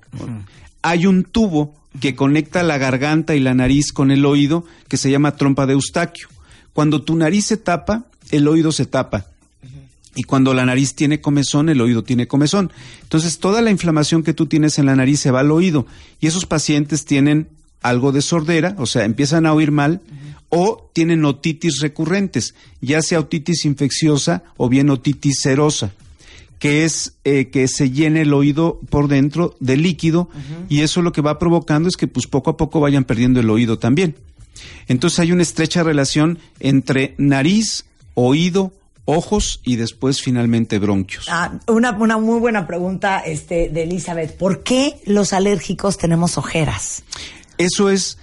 Hay 0.82 1.08
un 1.08 1.24
tubo 1.24 1.74
que 2.00 2.16
conecta 2.16 2.64
la 2.64 2.78
garganta 2.78 3.36
y 3.36 3.40
la 3.40 3.54
nariz 3.54 3.92
con 3.92 4.12
el 4.12 4.26
oído 4.26 4.66
que 4.88 4.98
se 4.98 5.10
llama 5.12 5.36
trompa 5.36 5.66
de 5.66 5.74
Eustaquio. 5.74 6.28
Cuando 6.74 7.04
tu 7.04 7.16
nariz 7.16 7.46
se 7.46 7.58
tapa, 7.58 8.06
el 8.32 8.48
oído 8.48 8.72
se 8.72 8.86
tapa. 8.86 9.28
Y 10.16 10.24
cuando 10.24 10.54
la 10.54 10.66
nariz 10.66 10.94
tiene 10.94 11.22
comezón, 11.22 11.70
el 11.70 11.82
oído 11.82 12.04
tiene 12.04 12.28
comezón. 12.28 12.72
Entonces, 13.02 13.40
toda 13.40 13.62
la 13.62 13.72
inflamación 13.72 14.24
que 14.24 14.34
tú 14.34 14.46
tienes 14.46 14.78
en 14.78 14.86
la 14.86 14.96
nariz 14.96 15.20
se 15.20 15.32
va 15.32 15.40
al 15.40 15.52
oído. 15.52 15.88
Y 16.20 16.28
esos 16.28 16.46
pacientes 16.46 17.06
tienen 17.06 17.48
algo 17.82 18.12
de 18.12 18.22
sordera, 18.22 18.76
o 18.80 18.86
sea, 18.86 19.06
empiezan 19.06 19.46
a 19.46 19.54
oír 19.54 19.72
mal, 19.72 20.02
o 20.50 20.90
tienen 20.94 21.26
otitis 21.26 21.80
recurrentes, 21.82 22.56
ya 22.80 23.02
sea 23.02 23.20
otitis 23.20 23.66
infecciosa 23.66 24.44
o 24.56 24.70
bien 24.70 24.90
otitis 24.90 25.40
serosa, 25.42 25.92
que 26.60 26.86
es 26.86 27.14
eh, 27.26 27.50
que 27.50 27.68
se 27.68 27.92
llene 27.92 28.22
el 28.22 28.34
oído 28.34 28.80
por 28.90 29.08
dentro 29.08 29.56
de 29.60 29.78
líquido, 29.78 30.30
y 30.70 30.82
eso 30.82 31.02
lo 31.02 31.12
que 31.12 31.22
va 31.22 31.40
provocando 31.40 31.90
es 31.90 31.98
que 31.98 32.08
pues 32.08 32.28
poco 32.28 32.52
a 32.52 32.58
poco 32.58 32.80
vayan 32.80 33.04
perdiendo 33.04 33.40
el 33.40 33.50
oído 33.50 33.80
también. 33.80 34.16
Entonces 34.88 35.20
hay 35.20 35.32
una 35.32 35.44
estrecha 35.44 35.84
relación 35.84 36.40
entre 36.60 37.16
nariz, 37.18 37.86
oído, 38.14 38.74
ojos 39.06 39.60
y 39.64 39.76
después 39.76 40.22
finalmente 40.22 40.80
bronquios. 40.80 41.28
Ah, 41.30 41.60
una, 41.68 41.92
una 41.92 42.18
muy 42.18 42.40
buena 42.40 42.68
pregunta 42.68 43.20
este, 43.20 43.70
de 43.70 43.84
Elizabeth. 43.84 44.38
¿Por 44.38 44.64
qué 44.64 45.00
los 45.06 45.34
alérgicos 45.34 45.98
tenemos 45.98 46.38
ojeras? 46.38 47.04
Eso 47.58 47.90
es, 47.90 48.18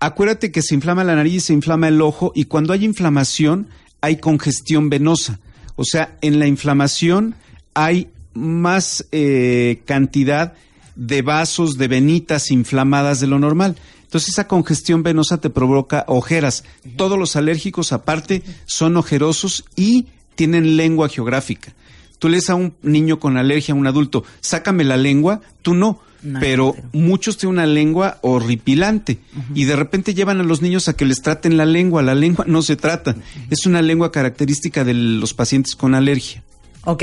acuérdate 0.00 0.50
que 0.50 0.62
se 0.62 0.74
inflama 0.74 1.04
la 1.04 1.14
nariz, 1.14 1.44
se 1.44 1.52
inflama 1.52 1.88
el 1.88 2.00
ojo 2.00 2.32
y 2.34 2.44
cuando 2.44 2.72
hay 2.72 2.84
inflamación 2.84 3.68
hay 4.00 4.16
congestión 4.16 4.90
venosa. 4.90 5.38
O 5.76 5.84
sea, 5.84 6.16
en 6.22 6.38
la 6.38 6.46
inflamación 6.46 7.36
hay 7.74 8.08
más 8.34 9.06
eh, 9.12 9.82
cantidad 9.84 10.54
de 10.94 11.22
vasos, 11.22 11.78
de 11.78 11.88
venitas 11.88 12.50
inflamadas 12.50 13.20
de 13.20 13.26
lo 13.26 13.38
normal. 13.38 13.76
Entonces 14.02 14.30
esa 14.30 14.46
congestión 14.48 15.02
venosa 15.02 15.38
te 15.38 15.50
provoca 15.50 16.04
ojeras. 16.08 16.64
Todos 16.96 17.18
los 17.18 17.36
alérgicos 17.36 17.92
aparte 17.92 18.42
son 18.64 18.96
ojerosos 18.96 19.64
y 19.74 20.06
tienen 20.36 20.76
lengua 20.76 21.08
geográfica. 21.08 21.72
Tú 22.18 22.28
lees 22.28 22.48
a 22.48 22.54
un 22.54 22.74
niño 22.82 23.18
con 23.18 23.36
alergia, 23.36 23.74
a 23.74 23.76
un 23.76 23.86
adulto, 23.86 24.24
sácame 24.40 24.84
la 24.84 24.96
lengua, 24.96 25.40
tú 25.62 25.74
no. 25.74 26.00
pero 26.40 26.74
muchos 26.92 27.36
tienen 27.36 27.58
una 27.58 27.66
lengua 27.66 28.18
horripilante 28.22 29.18
y 29.54 29.64
de 29.64 29.76
repente 29.76 30.14
llevan 30.14 30.40
a 30.40 30.42
los 30.42 30.62
niños 30.62 30.88
a 30.88 30.94
que 30.94 31.04
les 31.04 31.20
traten 31.20 31.56
la 31.56 31.66
lengua. 31.66 32.02
La 32.02 32.14
lengua 32.14 32.44
no 32.48 32.62
se 32.62 32.76
trata. 32.76 33.16
Es 33.50 33.66
una 33.66 33.82
lengua 33.82 34.10
característica 34.12 34.82
de 34.82 34.94
los 34.94 35.34
pacientes 35.34 35.76
con 35.76 35.94
alergia. 35.94 36.42
Ok, 36.84 37.02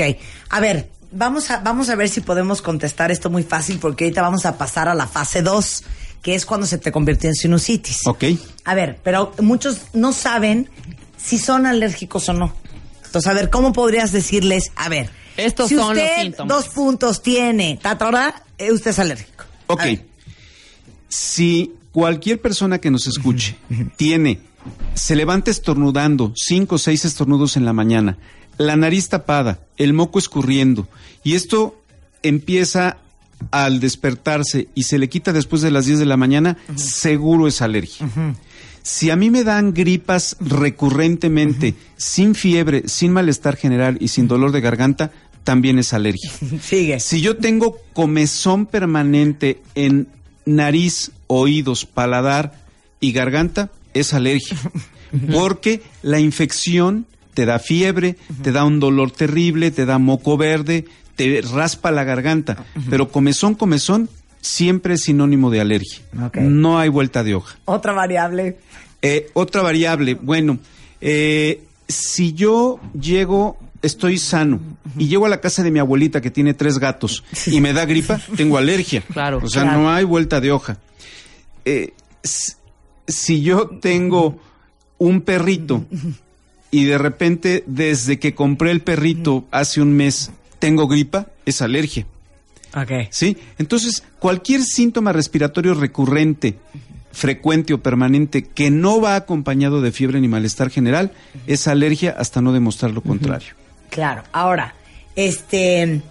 a 0.50 0.60
ver, 0.60 0.90
vamos 1.12 1.50
a, 1.50 1.60
vamos 1.60 1.88
a 1.88 1.94
ver 1.94 2.08
si 2.08 2.20
podemos 2.20 2.60
contestar 2.60 3.10
esto 3.10 3.30
muy 3.30 3.44
fácil 3.44 3.78
porque 3.78 4.04
ahorita 4.04 4.22
vamos 4.22 4.46
a 4.46 4.58
pasar 4.58 4.88
a 4.88 4.94
la 4.94 5.06
fase 5.06 5.42
2, 5.42 5.84
que 6.22 6.34
es 6.34 6.44
cuando 6.44 6.66
se 6.66 6.78
te 6.78 6.90
convirtió 6.90 7.28
en 7.30 7.34
sinusitis. 7.34 8.00
¿Ok? 8.06 8.24
A 8.64 8.74
ver, 8.74 8.98
pero 9.02 9.32
muchos 9.40 9.82
no 9.92 10.12
saben 10.12 10.68
si 11.16 11.38
son 11.38 11.66
alérgicos 11.66 12.28
o 12.28 12.32
no. 12.32 12.54
Entonces, 13.14 13.30
a 13.30 13.34
ver, 13.34 13.48
¿cómo 13.48 13.72
podrías 13.72 14.10
decirles? 14.10 14.72
A 14.74 14.88
ver, 14.88 15.08
Estos 15.36 15.68
si 15.68 15.76
son 15.76 15.94
los 15.94 16.02
usted 16.04 16.22
síntomas. 16.22 16.48
dos 16.56 16.74
puntos 16.74 17.22
tiene, 17.22 17.78
tatora, 17.80 18.42
eh, 18.58 18.72
usted 18.72 18.90
es 18.90 18.98
alérgico. 18.98 19.44
Ok. 19.68 19.82
Si 21.08 21.72
cualquier 21.92 22.40
persona 22.40 22.78
que 22.78 22.90
nos 22.90 23.06
escuche 23.06 23.56
tiene 23.96 24.40
se 24.94 25.14
levanta 25.14 25.52
estornudando, 25.52 26.32
cinco 26.34 26.74
o 26.74 26.78
seis 26.78 27.04
estornudos 27.04 27.56
en 27.56 27.64
la 27.64 27.72
mañana, 27.72 28.18
la 28.58 28.74
nariz 28.74 29.08
tapada, 29.08 29.60
el 29.76 29.92
moco 29.92 30.18
escurriendo, 30.18 30.88
y 31.22 31.34
esto 31.34 31.80
empieza 32.24 32.96
al 33.52 33.78
despertarse 33.78 34.66
y 34.74 34.84
se 34.84 34.98
le 34.98 35.08
quita 35.08 35.32
después 35.32 35.62
de 35.62 35.70
las 35.70 35.86
10 35.86 36.00
de 36.00 36.06
la 36.06 36.16
mañana, 36.16 36.56
seguro 36.74 37.46
es 37.46 37.62
alergia. 37.62 38.08
Si 38.84 39.08
a 39.08 39.16
mí 39.16 39.30
me 39.30 39.44
dan 39.44 39.72
gripas 39.72 40.36
recurrentemente, 40.40 41.74
sin 41.96 42.34
fiebre, 42.34 42.86
sin 42.86 43.12
malestar 43.12 43.56
general 43.56 43.96
y 43.98 44.08
sin 44.08 44.28
dolor 44.28 44.52
de 44.52 44.60
garganta, 44.60 45.10
también 45.42 45.78
es 45.78 45.94
alergia. 45.94 46.30
Sigue. 46.62 47.00
Si 47.00 47.22
yo 47.22 47.38
tengo 47.38 47.78
comezón 47.94 48.66
permanente 48.66 49.62
en 49.74 50.08
nariz, 50.44 51.12
oídos, 51.28 51.86
paladar 51.86 52.60
y 53.00 53.12
garganta, 53.12 53.70
es 53.94 54.12
alergia. 54.12 54.58
Porque 55.32 55.80
la 56.02 56.20
infección 56.20 57.06
te 57.32 57.46
da 57.46 57.58
fiebre, 57.60 58.18
te 58.42 58.52
da 58.52 58.64
un 58.64 58.80
dolor 58.80 59.12
terrible, 59.12 59.70
te 59.70 59.86
da 59.86 59.98
moco 59.98 60.36
verde, 60.36 60.84
te 61.16 61.40
raspa 61.40 61.90
la 61.90 62.04
garganta. 62.04 62.66
Pero 62.90 63.08
comezón, 63.10 63.54
comezón, 63.54 64.10
siempre 64.44 64.94
es 64.94 65.00
sinónimo 65.04 65.50
de 65.50 65.60
alergia. 65.60 66.00
No 66.42 66.78
hay 66.78 66.90
vuelta 66.90 67.24
de 67.24 67.34
hoja. 67.34 67.56
Otra 67.64 67.92
variable. 67.94 68.58
Eh, 69.00 69.30
otra 69.32 69.62
variable, 69.62 70.14
bueno, 70.14 70.58
eh, 71.00 71.62
si 71.88 72.32
yo 72.34 72.78
llego, 72.98 73.58
estoy 73.82 74.18
sano, 74.18 74.60
y 74.98 75.08
llego 75.08 75.26
a 75.26 75.28
la 75.28 75.40
casa 75.40 75.62
de 75.62 75.70
mi 75.70 75.78
abuelita 75.78 76.20
que 76.20 76.30
tiene 76.30 76.54
tres 76.54 76.78
gatos 76.78 77.22
y 77.46 77.60
me 77.60 77.72
da 77.72 77.84
gripa, 77.86 78.20
tengo 78.36 78.56
alergia. 78.58 79.02
Claro. 79.12 79.40
O 79.42 79.48
sea, 79.48 79.62
Claro. 79.62 79.80
no 79.80 79.90
hay 79.90 80.04
vuelta 80.04 80.40
de 80.40 80.52
hoja. 80.52 80.78
Eh, 81.64 81.92
si 83.06 83.42
yo 83.42 83.68
tengo 83.80 84.38
un 84.98 85.20
perrito 85.22 85.84
y 86.70 86.84
de 86.84 86.98
repente, 86.98 87.64
desde 87.66 88.18
que 88.18 88.34
compré 88.34 88.70
el 88.70 88.80
perrito 88.80 89.44
hace 89.50 89.80
un 89.82 89.92
mes, 89.92 90.30
tengo 90.58 90.86
gripa, 90.88 91.26
es 91.44 91.60
alergia. 91.62 92.06
Ok. 92.74 93.08
¿Sí? 93.10 93.36
Entonces, 93.58 94.02
cualquier 94.18 94.62
síntoma 94.62 95.12
respiratorio 95.12 95.74
recurrente, 95.74 96.58
frecuente 97.12 97.72
o 97.72 97.82
permanente 97.82 98.42
que 98.42 98.70
no 98.70 99.00
va 99.00 99.16
acompañado 99.16 99.80
de 99.80 99.92
fiebre 99.92 100.20
ni 100.20 100.28
malestar 100.28 100.70
general 100.70 101.12
es 101.46 101.68
alergia 101.68 102.14
hasta 102.18 102.40
no 102.40 102.52
demostrar 102.52 102.90
lo 102.90 103.02
contrario. 103.02 103.54
Claro. 103.90 104.24
Ahora, 104.32 104.74
este, 105.14 106.02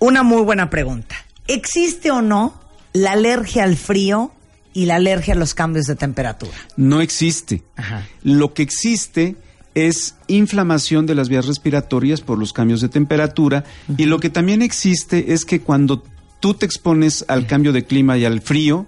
una 0.00 0.22
muy 0.22 0.42
buena 0.42 0.70
pregunta. 0.70 1.14
¿Existe 1.46 2.10
o 2.10 2.22
no 2.22 2.60
la 2.92 3.12
alergia 3.12 3.64
al 3.64 3.76
frío 3.76 4.32
y 4.72 4.86
la 4.86 4.96
alergia 4.96 5.34
a 5.34 5.36
los 5.36 5.54
cambios 5.54 5.86
de 5.86 5.94
temperatura? 5.94 6.56
No 6.76 7.00
existe. 7.00 7.62
Ajá. 7.76 8.06
Lo 8.22 8.54
que 8.54 8.62
existe 8.62 9.36
es 9.74 10.16
inflamación 10.26 11.06
de 11.06 11.14
las 11.14 11.28
vías 11.28 11.46
respiratorias 11.46 12.20
por 12.20 12.38
los 12.38 12.52
cambios 12.52 12.80
de 12.80 12.88
temperatura 12.88 13.64
y 13.96 14.06
lo 14.06 14.18
que 14.18 14.30
también 14.30 14.62
existe 14.62 15.32
es 15.32 15.44
que 15.44 15.60
cuando 15.60 16.02
tú 16.40 16.54
te 16.54 16.66
expones 16.66 17.24
al 17.28 17.46
cambio 17.46 17.72
de 17.72 17.84
clima 17.84 18.18
y 18.18 18.24
al 18.24 18.40
frío, 18.40 18.86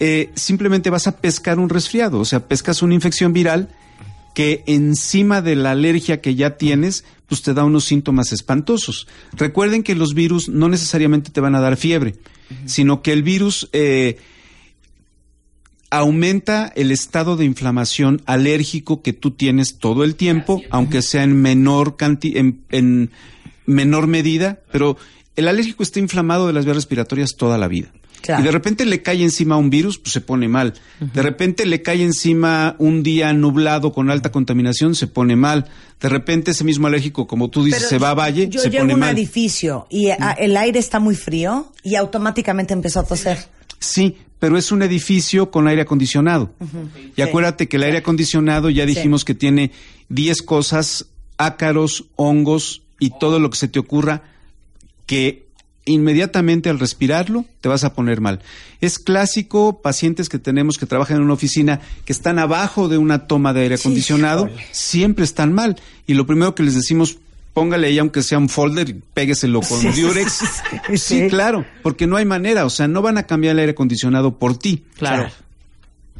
eh, 0.00 0.30
simplemente 0.34 0.90
vas 0.90 1.06
a 1.06 1.18
pescar 1.18 1.58
un 1.58 1.68
resfriado, 1.68 2.18
o 2.18 2.24
sea, 2.24 2.48
pescas 2.48 2.82
una 2.82 2.94
infección 2.94 3.32
viral 3.32 3.68
que 4.34 4.64
encima 4.66 5.42
de 5.42 5.56
la 5.56 5.72
alergia 5.72 6.20
que 6.20 6.34
ya 6.34 6.56
tienes, 6.56 7.04
pues 7.26 7.42
te 7.42 7.54
da 7.54 7.64
unos 7.64 7.84
síntomas 7.84 8.32
espantosos. 8.32 9.06
Recuerden 9.34 9.82
que 9.82 9.94
los 9.94 10.14
virus 10.14 10.48
no 10.48 10.68
necesariamente 10.68 11.30
te 11.30 11.40
van 11.40 11.54
a 11.54 11.60
dar 11.60 11.76
fiebre, 11.76 12.16
sino 12.66 13.02
que 13.02 13.12
el 13.12 13.22
virus 13.22 13.68
eh, 13.72 14.18
aumenta 15.92 16.72
el 16.74 16.90
estado 16.90 17.36
de 17.36 17.44
inflamación 17.44 18.22
alérgico 18.24 19.02
que 19.02 19.12
tú 19.12 19.32
tienes 19.32 19.76
todo 19.78 20.04
el 20.04 20.16
tiempo, 20.16 20.62
aunque 20.70 21.02
sea 21.02 21.22
en 21.22 21.40
menor 21.40 21.96
canti 21.96 22.38
en, 22.38 22.62
en 22.70 23.10
menor 23.66 24.06
medida, 24.06 24.60
pero 24.72 24.96
el 25.36 25.48
alérgico 25.48 25.82
está 25.82 26.00
inflamado 26.00 26.46
de 26.46 26.54
las 26.54 26.64
vías 26.64 26.76
respiratorias 26.76 27.36
toda 27.36 27.58
la 27.58 27.68
vida. 27.68 27.92
Claro. 28.22 28.40
Y 28.40 28.44
de 28.46 28.52
repente 28.52 28.86
le 28.86 29.02
cae 29.02 29.22
encima 29.22 29.58
un 29.58 29.68
virus, 29.68 29.98
pues 29.98 30.12
se 30.14 30.22
pone 30.22 30.48
mal. 30.48 30.72
De 31.12 31.20
repente 31.22 31.66
le 31.66 31.82
cae 31.82 32.02
encima 32.02 32.74
un 32.78 33.02
día 33.02 33.32
nublado 33.34 33.92
con 33.92 34.10
alta 34.10 34.32
contaminación, 34.32 34.94
se 34.94 35.08
pone 35.08 35.36
mal. 35.36 35.66
De 36.00 36.08
repente 36.08 36.52
ese 36.52 36.64
mismo 36.64 36.86
alérgico, 36.86 37.26
como 37.26 37.50
tú 37.50 37.64
dices, 37.64 37.80
Pero 37.80 37.90
se 37.90 37.98
va 37.98 38.10
a 38.10 38.14
valle, 38.14 38.48
Yo 38.48 38.60
se 38.60 38.70
llego 38.70 38.84
pone 38.84 38.92
a 38.92 38.96
un 38.96 39.00
mal. 39.00 39.14
edificio 39.14 39.86
y 39.90 40.08
ah, 40.08 40.34
el 40.38 40.56
aire 40.56 40.78
está 40.78 41.00
muy 41.00 41.16
frío 41.16 41.70
y 41.82 41.96
automáticamente 41.96 42.72
empezó 42.72 43.00
a 43.00 43.04
toser. 43.04 43.38
Sí, 43.78 44.16
pero 44.42 44.58
es 44.58 44.72
un 44.72 44.82
edificio 44.82 45.52
con 45.52 45.68
aire 45.68 45.82
acondicionado. 45.82 46.50
Y 46.60 47.14
Sí. 47.14 47.22
acuérdate 47.22 47.68
que 47.68 47.76
el 47.76 47.84
aire 47.84 47.98
acondicionado 47.98 48.70
ya 48.70 48.86
dijimos 48.86 49.24
que 49.24 49.36
tiene 49.36 49.70
10 50.08 50.42
cosas, 50.42 51.06
ácaros, 51.38 52.06
hongos 52.16 52.82
y 52.98 53.10
todo 53.20 53.38
lo 53.38 53.50
que 53.50 53.56
se 53.58 53.68
te 53.68 53.78
ocurra 53.78 54.24
que 55.06 55.46
inmediatamente 55.84 56.70
al 56.70 56.80
respirarlo 56.80 57.44
te 57.60 57.68
vas 57.68 57.84
a 57.84 57.94
poner 57.94 58.20
mal. 58.20 58.40
Es 58.80 58.98
clásico 58.98 59.80
pacientes 59.80 60.28
que 60.28 60.40
tenemos 60.40 60.76
que 60.76 60.86
trabajan 60.86 61.18
en 61.18 61.22
una 61.22 61.34
oficina 61.34 61.80
que 62.04 62.12
están 62.12 62.40
abajo 62.40 62.88
de 62.88 62.98
una 62.98 63.28
toma 63.28 63.52
de 63.52 63.60
aire 63.60 63.76
acondicionado, 63.76 64.50
siempre 64.72 65.24
están 65.24 65.52
mal. 65.52 65.80
Y 66.08 66.14
lo 66.14 66.26
primero 66.26 66.56
que 66.56 66.64
les 66.64 66.74
decimos, 66.74 67.18
póngale 67.52 67.88
ahí 67.88 67.98
aunque 67.98 68.22
sea 68.22 68.38
un 68.38 68.48
folder 68.48 68.88
y 68.88 68.94
pégueselo 68.94 69.60
con 69.60 69.80
Sí. 69.80 70.00
Durex. 70.00 70.32
Sí. 70.88 70.98
Sí, 70.98 71.28
claro, 71.28 71.64
porque 71.82 72.06
no 72.06 72.16
hay 72.16 72.24
manera, 72.24 72.64
o 72.64 72.70
sea, 72.70 72.88
no 72.88 73.02
van 73.02 73.18
a 73.18 73.24
cambiar 73.24 73.52
el 73.52 73.60
aire 73.60 73.72
acondicionado 73.72 74.38
por 74.38 74.56
ti. 74.58 74.84
Claro. 74.96 75.28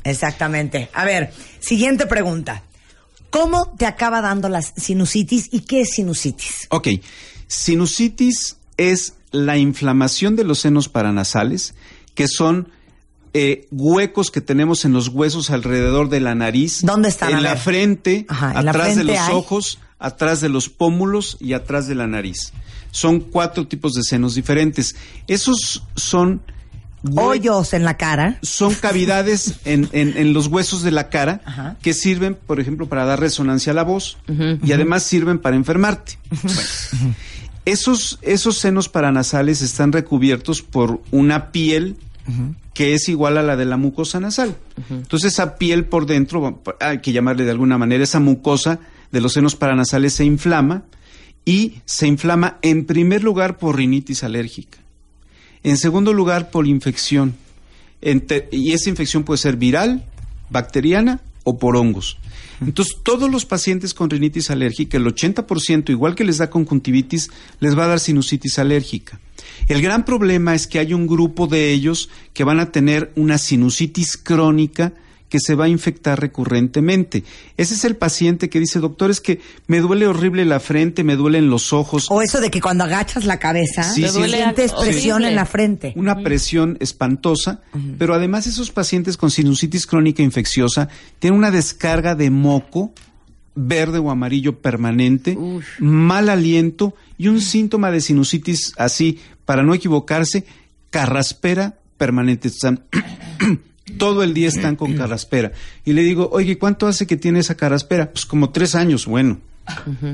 Exactamente. 0.04 0.90
A 0.94 1.04
ver, 1.04 1.32
siguiente 1.60 2.06
pregunta. 2.06 2.62
¿Cómo 3.30 3.74
te 3.78 3.86
acaba 3.86 4.20
dando 4.20 4.48
la 4.48 4.60
sinusitis 4.62 5.48
y 5.52 5.60
qué 5.60 5.82
es 5.82 5.90
sinusitis? 5.92 6.66
Ok, 6.68 6.88
sinusitis 7.46 8.56
es 8.76 9.14
la 9.30 9.56
inflamación 9.56 10.36
de 10.36 10.44
los 10.44 10.58
senos 10.58 10.88
paranasales, 10.88 11.74
que 12.14 12.28
son 12.28 12.68
eh, 13.32 13.66
huecos 13.70 14.30
que 14.30 14.42
tenemos 14.42 14.84
en 14.84 14.92
los 14.92 15.08
huesos 15.08 15.48
alrededor 15.50 16.10
de 16.10 16.20
la 16.20 16.34
nariz. 16.34 16.80
¿Dónde 16.82 17.08
están? 17.08 17.30
En 17.32 17.42
la 17.42 17.56
frente, 17.56 18.26
Ajá, 18.28 18.52
en 18.58 18.64
la 18.66 18.70
atrás 18.72 18.96
de 18.96 19.04
los 19.04 19.16
hay. 19.18 19.32
ojos, 19.34 19.78
atrás 20.02 20.40
de 20.40 20.48
los 20.50 20.68
pómulos 20.68 21.36
y 21.40 21.54
atrás 21.54 21.86
de 21.88 21.94
la 21.94 22.06
nariz. 22.06 22.52
Son 22.90 23.20
cuatro 23.20 23.66
tipos 23.66 23.92
de 23.94 24.02
senos 24.02 24.34
diferentes. 24.34 24.94
Esos 25.28 25.82
son 25.96 26.42
Hoyos 27.16 27.72
en 27.74 27.82
la 27.84 27.96
cara. 27.96 28.38
son 28.42 28.74
cavidades 28.74 29.54
en, 29.64 29.88
en- 29.92 30.16
en 30.16 30.32
los 30.32 30.46
huesos 30.46 30.82
de 30.82 30.92
la 30.92 31.08
cara 31.08 31.40
Ajá. 31.44 31.76
que 31.82 31.94
sirven, 31.94 32.36
por 32.46 32.60
ejemplo, 32.60 32.88
para 32.88 33.04
dar 33.04 33.18
resonancia 33.18 33.72
a 33.72 33.74
la 33.74 33.82
voz 33.82 34.18
y 34.62 34.70
además 34.72 35.02
sirven 35.02 35.38
para 35.40 35.56
enfermarte. 35.56 36.18
Bueno, 36.30 36.60
esos, 37.64 38.18
esos 38.22 38.58
senos 38.58 38.88
paranasales 38.88 39.62
están 39.62 39.90
recubiertos 39.92 40.62
por 40.62 41.00
una 41.10 41.50
piel 41.50 41.96
que 42.72 42.94
es 42.94 43.08
igual 43.08 43.36
a 43.36 43.42
la 43.42 43.56
de 43.56 43.64
la 43.64 43.76
mucosa 43.76 44.20
nasal. 44.20 44.56
Entonces 44.88 45.32
esa 45.32 45.56
piel 45.56 45.84
por 45.86 46.06
dentro, 46.06 46.62
hay 46.80 47.00
que 47.00 47.12
llamarle 47.12 47.44
de 47.44 47.50
alguna 47.50 47.78
manera, 47.78 48.04
esa 48.04 48.20
mucosa 48.20 48.78
de 49.12 49.20
los 49.20 49.34
senos 49.34 49.54
paranasales 49.54 50.14
se 50.14 50.24
inflama 50.24 50.84
y 51.44 51.74
se 51.84 52.06
inflama 52.06 52.58
en 52.62 52.84
primer 52.84 53.22
lugar 53.22 53.58
por 53.58 53.76
rinitis 53.76 54.24
alérgica. 54.24 54.78
En 55.62 55.76
segundo 55.76 56.12
lugar, 56.12 56.50
por 56.50 56.66
infección. 56.66 57.34
Y 58.50 58.72
esa 58.72 58.90
infección 58.90 59.22
puede 59.22 59.38
ser 59.38 59.56
viral, 59.56 60.04
bacteriana 60.50 61.20
o 61.44 61.58
por 61.58 61.76
hongos. 61.76 62.18
Entonces, 62.60 62.96
todos 63.02 63.30
los 63.30 63.44
pacientes 63.44 63.92
con 63.92 64.10
rinitis 64.10 64.50
alérgica, 64.50 64.96
el 64.96 65.06
80%, 65.06 65.90
igual 65.90 66.14
que 66.14 66.24
les 66.24 66.38
da 66.38 66.50
conjuntivitis, 66.50 67.30
les 67.60 67.76
va 67.76 67.84
a 67.84 67.88
dar 67.88 68.00
sinusitis 68.00 68.58
alérgica. 68.58 69.18
El 69.68 69.82
gran 69.82 70.04
problema 70.04 70.54
es 70.54 70.66
que 70.66 70.78
hay 70.78 70.94
un 70.94 71.06
grupo 71.06 71.46
de 71.46 71.72
ellos 71.72 72.08
que 72.34 72.44
van 72.44 72.60
a 72.60 72.70
tener 72.70 73.12
una 73.16 73.38
sinusitis 73.38 74.16
crónica 74.16 74.92
que 75.32 75.40
se 75.40 75.54
va 75.54 75.64
a 75.64 75.68
infectar 75.68 76.20
recurrentemente. 76.20 77.24
Ese 77.56 77.72
es 77.72 77.86
el 77.86 77.96
paciente 77.96 78.50
que 78.50 78.60
dice, 78.60 78.80
doctor, 78.80 79.10
es 79.10 79.22
que 79.22 79.40
me 79.66 79.80
duele 79.80 80.06
horrible 80.06 80.44
la 80.44 80.60
frente, 80.60 81.04
me 81.04 81.16
duelen 81.16 81.48
los 81.48 81.72
ojos, 81.72 82.08
O 82.10 82.20
eso 82.20 82.38
de 82.42 82.50
que 82.50 82.60
cuando 82.60 82.84
agachas 82.84 83.24
la 83.24 83.38
cabeza, 83.38 83.82
Sí, 83.82 84.02
sí. 84.06 84.10
sientes 84.24 84.72
Horrible. 84.74 84.92
presión 84.92 85.24
en 85.24 85.34
la 85.34 85.46
frente. 85.46 85.94
una 85.96 86.22
presión 86.22 86.76
espantosa, 86.80 87.62
pero 87.96 88.12
además 88.12 88.46
esos 88.46 88.70
pacientes 88.70 89.16
con 89.16 89.30
sinusitis 89.30 89.86
crónica 89.86 90.22
infecciosa 90.22 90.90
tienen 91.18 91.38
una 91.38 91.50
descarga 91.50 92.14
de 92.14 92.28
moco 92.28 92.92
verde 93.54 93.96
o 94.00 94.10
amarillo 94.10 94.58
permanente, 94.60 95.38
mal 95.78 96.28
aliento 96.28 96.94
y 97.16 97.28
un 97.28 97.40
síntoma 97.40 97.90
de 97.90 98.02
sinusitis 98.02 98.74
así, 98.76 99.18
para 99.46 99.62
no 99.62 99.72
equivocarse, 99.72 100.44
carraspera 100.90 101.78
permanente. 101.96 102.50
Todo 103.98 104.22
el 104.22 104.32
día 104.32 104.48
están 104.48 104.76
con 104.76 104.94
carraspera. 104.94 105.52
Y 105.84 105.92
le 105.92 106.02
digo, 106.02 106.28
oye, 106.32 106.58
¿cuánto 106.58 106.86
hace 106.86 107.06
que 107.06 107.16
tiene 107.16 107.40
esa 107.40 107.56
carraspera? 107.56 108.12
Pues 108.12 108.26
como 108.26 108.50
tres 108.50 108.74
años, 108.74 109.06
bueno. 109.06 109.38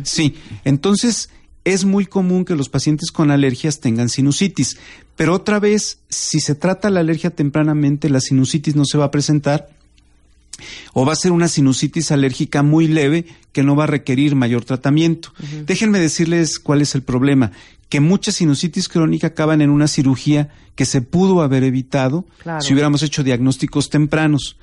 Sí, 0.05 0.35
entonces 0.65 1.31
es 1.65 1.85
muy 1.85 2.07
común 2.07 2.45
que 2.45 2.57
los 2.57 2.69
pacientes 2.69 3.11
con 3.11 3.31
alergias 3.31 3.81
tengan 3.81 4.09
sinusitis, 4.09 4.79
pero 5.17 5.35
otra 5.35 5.59
vez, 5.59 5.99
si 6.09 6.41
se 6.41 6.55
trata 6.55 6.91
la 6.91 7.01
alergia 7.01 7.31
tempranamente, 7.31 8.09
la 8.09 8.21
sinusitis 8.21 8.77
no 8.77 8.85
se 8.85 8.99
va 8.99 9.07
a 9.07 9.11
presentar 9.11 9.69
o 10.93 11.05
va 11.07 11.13
a 11.13 11.17
ser 11.17 11.33
una 11.33 11.49
sinusitis 11.49 12.11
alérgica 12.11 12.63
muy 12.63 12.89
leve 12.89 13.27
que 13.53 13.63
no 13.63 13.77
va 13.77 13.85
a 13.85 13.89
requerir 13.89 14.35
mayor 14.35 14.65
tratamiento. 14.65 15.33
Déjenme 15.67 15.99
decirles 15.99 16.59
cuál 16.59 16.83
es 16.83 16.95
el 16.95 17.03
problema, 17.03 17.53
que 17.89 18.01
muchas 18.01 18.37
sinusitis 18.37 18.89
crónica 18.89 19.29
acaban 19.29 19.63
en 19.63 19.71
una 19.71 19.89
cirugía 19.89 20.51
que 20.75 20.85
se 20.85 21.01
pudo 21.01 21.43
haber 21.43 21.65
evitado 21.65 22.25
Claro. 22.43 22.61
si 22.61 22.73
hubiéramos 22.73 23.03
hecho 23.03 23.25
diagnósticos 23.25 23.91
tempranos. 23.91 24.57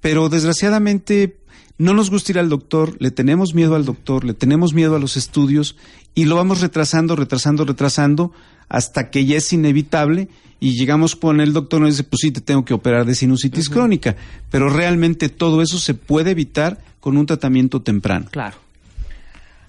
Pero 0.00 0.28
desgraciadamente 0.28 1.38
no 1.78 1.92
nos 1.94 2.10
gusta 2.10 2.32
ir 2.32 2.38
al 2.38 2.48
doctor, 2.48 2.96
le 3.00 3.10
tenemos 3.10 3.54
miedo 3.54 3.74
al 3.74 3.84
doctor, 3.84 4.24
le 4.24 4.34
tenemos 4.34 4.72
miedo 4.74 4.94
a 4.96 4.98
los 4.98 5.16
estudios 5.16 5.76
y 6.14 6.24
lo 6.24 6.36
vamos 6.36 6.60
retrasando, 6.60 7.16
retrasando, 7.16 7.64
retrasando 7.64 8.32
hasta 8.68 9.10
que 9.10 9.24
ya 9.24 9.36
es 9.36 9.52
inevitable 9.52 10.28
y 10.60 10.78
llegamos 10.78 11.14
con 11.16 11.40
el 11.40 11.52
doctor 11.52 11.80
y 11.80 11.84
nos 11.84 11.90
dice, 11.94 12.04
pues 12.04 12.20
sí, 12.22 12.30
te 12.30 12.40
tengo 12.40 12.64
que 12.64 12.74
operar 12.74 13.04
de 13.04 13.14
sinusitis 13.14 13.68
crónica, 13.68 14.16
pero 14.50 14.68
realmente 14.70 15.28
todo 15.28 15.60
eso 15.62 15.78
se 15.78 15.94
puede 15.94 16.30
evitar 16.30 16.78
con 17.00 17.16
un 17.16 17.26
tratamiento 17.26 17.82
temprano. 17.82 18.26
Claro. 18.30 18.56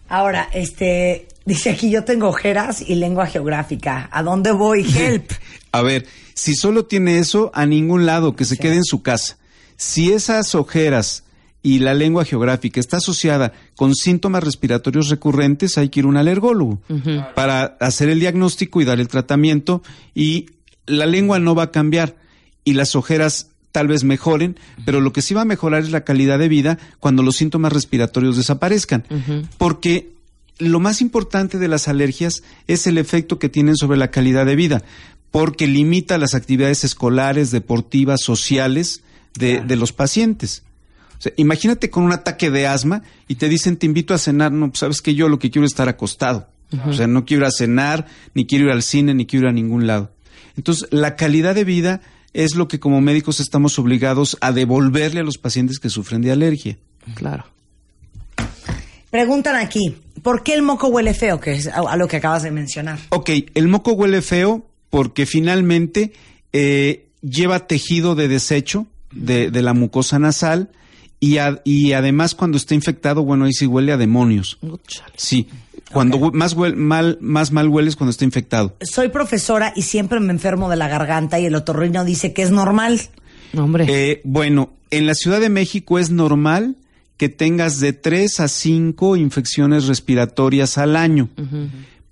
Ahora, 0.09 0.47
este, 0.53 1.27
dice 1.45 1.71
aquí, 1.71 1.89
yo 1.89 2.05
tengo 2.05 2.27
ojeras 2.29 2.81
y 2.81 2.95
lengua 2.95 3.27
geográfica. 3.27 4.07
¿A 4.11 4.23
dónde 4.23 4.51
voy? 4.53 4.85
Help. 4.97 5.31
A 5.73 5.81
ver, 5.81 6.05
si 6.33 6.55
solo 6.55 6.85
tiene 6.85 7.19
eso, 7.19 7.51
a 7.53 7.65
ningún 7.65 8.05
lado, 8.05 8.35
que 8.35 8.45
se 8.45 8.55
Sí. 8.55 8.61
quede 8.61 8.75
en 8.75 8.85
su 8.85 9.01
casa. 9.01 9.37
Si 9.75 10.11
esas 10.13 10.55
ojeras 10.55 11.23
y 11.63 11.79
la 11.79 11.93
lengua 11.93 12.23
geográfica 12.23 12.79
está 12.79 12.97
asociada 12.97 13.53
con 13.75 13.93
síntomas 13.95 14.43
respiratorios 14.43 15.09
recurrentes, 15.09 15.77
hay 15.77 15.89
que 15.89 15.99
ir 15.99 16.05
a 16.05 16.09
un 16.09 16.17
alergólogo 16.17 16.79
para 17.35 17.77
hacer 17.79 18.09
el 18.09 18.19
diagnóstico 18.19 18.81
y 18.81 18.85
dar 18.85 18.99
el 18.99 19.07
tratamiento. 19.07 19.81
Y 20.13 20.47
la 20.85 21.05
lengua 21.05 21.39
no 21.39 21.55
va 21.55 21.63
a 21.63 21.71
cambiar 21.71 22.15
y 22.63 22.73
las 22.73 22.95
ojeras 22.95 23.49
tal 23.71 23.87
vez 23.87 24.03
mejoren, 24.03 24.57
pero 24.85 25.01
lo 25.01 25.13
que 25.13 25.21
sí 25.21 25.33
va 25.33 25.41
a 25.41 25.45
mejorar 25.45 25.83
es 25.83 25.91
la 25.91 26.03
calidad 26.03 26.39
de 26.39 26.47
vida 26.47 26.79
cuando 26.99 27.21
los 27.21 27.35
síntomas 27.35 27.73
respiratorios 27.73 28.37
desaparezcan. 28.37 29.03
Porque 29.57 30.13
lo 30.59 30.79
más 30.79 31.01
importante 31.01 31.59
de 31.59 31.67
las 31.67 31.87
alergias 31.87 32.43
es 32.67 32.87
el 32.87 32.97
efecto 32.97 33.39
que 33.39 33.49
tienen 33.49 33.75
sobre 33.75 33.97
la 33.97 34.09
calidad 34.09 34.45
de 34.45 34.55
vida, 34.55 34.83
porque 35.31 35.67
limita 35.67 36.17
las 36.17 36.33
actividades 36.33 36.83
escolares, 36.83 37.51
deportivas, 37.51 38.21
sociales 38.21 39.03
de, 39.37 39.61
de 39.61 39.75
los 39.75 39.91
pacientes. 39.91 40.63
O 41.17 41.21
sea, 41.21 41.31
imagínate 41.37 41.89
con 41.89 42.03
un 42.03 42.11
ataque 42.11 42.51
de 42.51 42.67
asma 42.67 43.03
y 43.27 43.35
te 43.35 43.49
dicen 43.49 43.77
te 43.77 43.85
invito 43.85 44.13
a 44.13 44.17
cenar, 44.17 44.51
no, 44.51 44.69
pues 44.69 44.79
sabes 44.79 45.01
que 45.01 45.15
yo 45.15 45.29
lo 45.29 45.39
que 45.39 45.49
quiero 45.49 45.65
es 45.65 45.71
estar 45.71 45.89
acostado. 45.89 46.49
O 46.85 46.91
sea, 46.91 47.07
no 47.07 47.23
quiero 47.25 47.43
ir 47.43 47.47
a 47.47 47.51
cenar, 47.51 48.07
ni 48.33 48.45
quiero 48.45 48.65
ir 48.65 48.71
al 48.71 48.83
cine, 48.83 49.13
ni 49.13 49.25
quiero 49.25 49.45
ir 49.45 49.49
a 49.49 49.53
ningún 49.53 49.87
lado. 49.87 50.11
Entonces, 50.57 50.87
la 50.91 51.15
calidad 51.15 51.55
de 51.55 51.63
vida 51.63 52.01
es 52.33 52.55
lo 52.55 52.67
que 52.67 52.79
como 52.79 52.99
médicos 52.99 53.39
estamos 53.39 53.79
obligados 53.79 54.37
a 54.41 54.51
devolverle 54.51 55.21
a 55.21 55.23
los 55.23 55.37
pacientes 55.37 55.79
que 55.79 55.89
sufren 55.89 56.21
de 56.21 56.31
alergia. 56.31 56.77
Claro. 57.15 57.45
Preguntan 59.09 59.55
aquí, 59.55 59.95
¿por 60.21 60.43
qué 60.43 60.53
el 60.53 60.61
moco 60.61 60.89
huele 60.89 61.13
feo? 61.13 61.39
Que 61.39 61.53
es 61.53 61.67
a, 61.67 61.79
a 61.79 61.95
lo 61.95 62.07
que 62.07 62.17
acabas 62.17 62.43
de 62.43 62.51
mencionar. 62.51 62.99
Ok, 63.09 63.29
el 63.53 63.67
moco 63.69 63.93
huele 63.93 64.21
feo 64.21 64.67
porque 64.89 65.25
finalmente 65.25 66.11
eh, 66.51 67.07
lleva 67.21 67.67
tejido 67.67 68.15
de 68.15 68.27
desecho 68.27 68.87
de, 69.11 69.51
de 69.51 69.61
la 69.61 69.73
mucosa 69.73 70.19
nasal 70.19 70.69
y, 71.19 71.37
a- 71.37 71.61
y 71.63 71.93
además 71.93 72.35
cuando 72.35 72.57
está 72.57 72.75
infectado, 72.75 73.23
bueno, 73.23 73.45
ahí 73.45 73.53
sí 73.53 73.65
huele 73.65 73.91
a 73.91 73.97
demonios. 73.97 74.57
Oh. 74.61 74.77
Sí, 75.15 75.47
cuando 75.91 76.31
más, 76.31 76.55
huel- 76.55 76.75
mal, 76.75 77.17
más 77.21 77.51
mal 77.51 77.67
huele 77.69 77.89
es 77.89 77.95
cuando 77.95 78.11
está 78.11 78.25
infectado. 78.25 78.75
Soy 78.81 79.09
profesora 79.09 79.73
y 79.75 79.83
siempre 79.83 80.19
me 80.19 80.31
enfermo 80.33 80.69
de 80.69 80.75
la 80.75 80.87
garganta 80.87 81.39
y 81.39 81.45
el 81.45 81.55
otorrino 81.55 82.03
dice 82.05 82.33
que 82.33 82.41
es 82.43 82.51
normal. 82.51 82.99
No, 83.53 83.63
hombre. 83.63 83.85
Eh, 83.87 84.21
bueno, 84.25 84.73
en 84.91 85.05
la 85.05 85.13
Ciudad 85.15 85.39
de 85.39 85.49
México 85.49 85.97
es 85.99 86.09
normal 86.11 86.75
que 87.15 87.29
tengas 87.29 87.79
de 87.79 87.93
3 87.93 88.41
a 88.41 88.47
5 88.47 89.15
infecciones 89.17 89.87
respiratorias 89.87 90.77
al 90.77 90.95
año. 90.95 91.29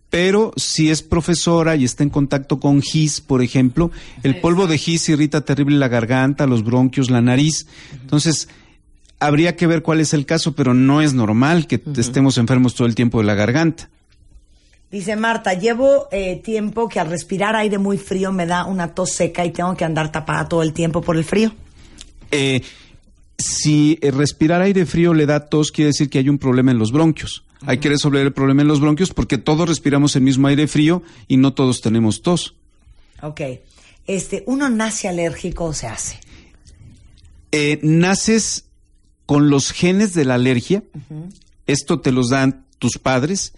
Pero 0.09 0.53
si 0.55 0.89
es 0.89 1.01
profesora 1.03 1.75
y 1.75 1.83
está 1.83 2.03
en 2.03 2.09
contacto 2.09 2.59
con 2.59 2.81
gis, 2.81 3.19
por 3.19 3.41
ejemplo, 3.43 3.91
el 4.23 4.39
polvo 4.39 4.65
de 4.65 4.77
gis 4.77 5.09
irrita 5.09 5.41
terrible 5.41 5.77
la 5.77 5.89
garganta, 5.89 6.47
los 6.47 6.63
bronquios, 6.63 7.09
la 7.11 7.21
nariz. 7.21 7.67
Entonces, 8.01 8.47
habría 9.19 9.55
que 9.55 9.67
ver 9.67 9.81
cuál 9.81 9.99
es 9.99 10.13
el 10.13 10.25
caso, 10.25 10.53
pero 10.53 10.73
no 10.73 11.01
es 11.01 11.13
normal 11.13 11.67
que 11.67 11.81
estemos 11.97 12.37
enfermos 12.37 12.75
todo 12.75 12.87
el 12.87 12.95
tiempo 12.95 13.19
de 13.19 13.25
la 13.25 13.35
garganta. 13.35 13.89
Dice 14.91 15.15
Marta, 15.15 15.53
llevo 15.53 16.07
eh, 16.11 16.41
tiempo 16.43 16.87
que 16.87 16.99
al 16.99 17.09
respirar 17.09 17.55
aire 17.55 17.77
muy 17.77 17.97
frío 17.97 18.31
me 18.31 18.45
da 18.45 18.65
una 18.65 18.93
tos 18.93 19.11
seca 19.11 19.45
y 19.45 19.51
tengo 19.51 19.75
que 19.75 19.83
andar 19.83 20.11
tapada 20.11 20.47
todo 20.47 20.63
el 20.63 20.73
tiempo 20.73 21.01
por 21.01 21.17
el 21.17 21.25
frío. 21.25 21.51
Eh, 22.31 22.61
si 23.37 23.97
eh, 24.01 24.11
respirar 24.11 24.61
aire 24.61 24.85
frío 24.85 25.13
le 25.13 25.25
da 25.25 25.47
tos, 25.47 25.71
quiere 25.71 25.87
decir 25.87 26.09
que 26.09 26.19
hay 26.19 26.29
un 26.29 26.37
problema 26.37 26.71
en 26.71 26.79
los 26.79 26.91
bronquios. 26.91 27.43
Hay 27.65 27.79
que 27.79 27.89
resolver 27.89 28.25
el 28.25 28.31
problema 28.31 28.61
en 28.61 28.67
los 28.67 28.79
bronquios 28.79 29.11
porque 29.11 29.37
todos 29.37 29.67
respiramos 29.67 30.15
el 30.15 30.21
mismo 30.21 30.47
aire 30.47 30.67
frío 30.67 31.01
y 31.27 31.37
no 31.37 31.53
todos 31.53 31.81
tenemos 31.81 32.21
tos. 32.21 32.55
Ok. 33.21 33.41
Este, 34.07 34.43
¿uno 34.45 34.69
nace 34.69 35.07
alérgico 35.07 35.65
o 35.65 35.73
se 35.73 35.87
hace? 35.87 36.19
Eh, 37.51 37.79
naces 37.81 38.64
con 39.25 39.49
los 39.49 39.71
genes 39.71 40.13
de 40.13 40.25
la 40.25 40.35
alergia, 40.35 40.83
esto 41.67 41.99
te 41.99 42.11
los 42.11 42.29
dan 42.29 42.65
tus 42.79 42.97
padres, 42.97 43.53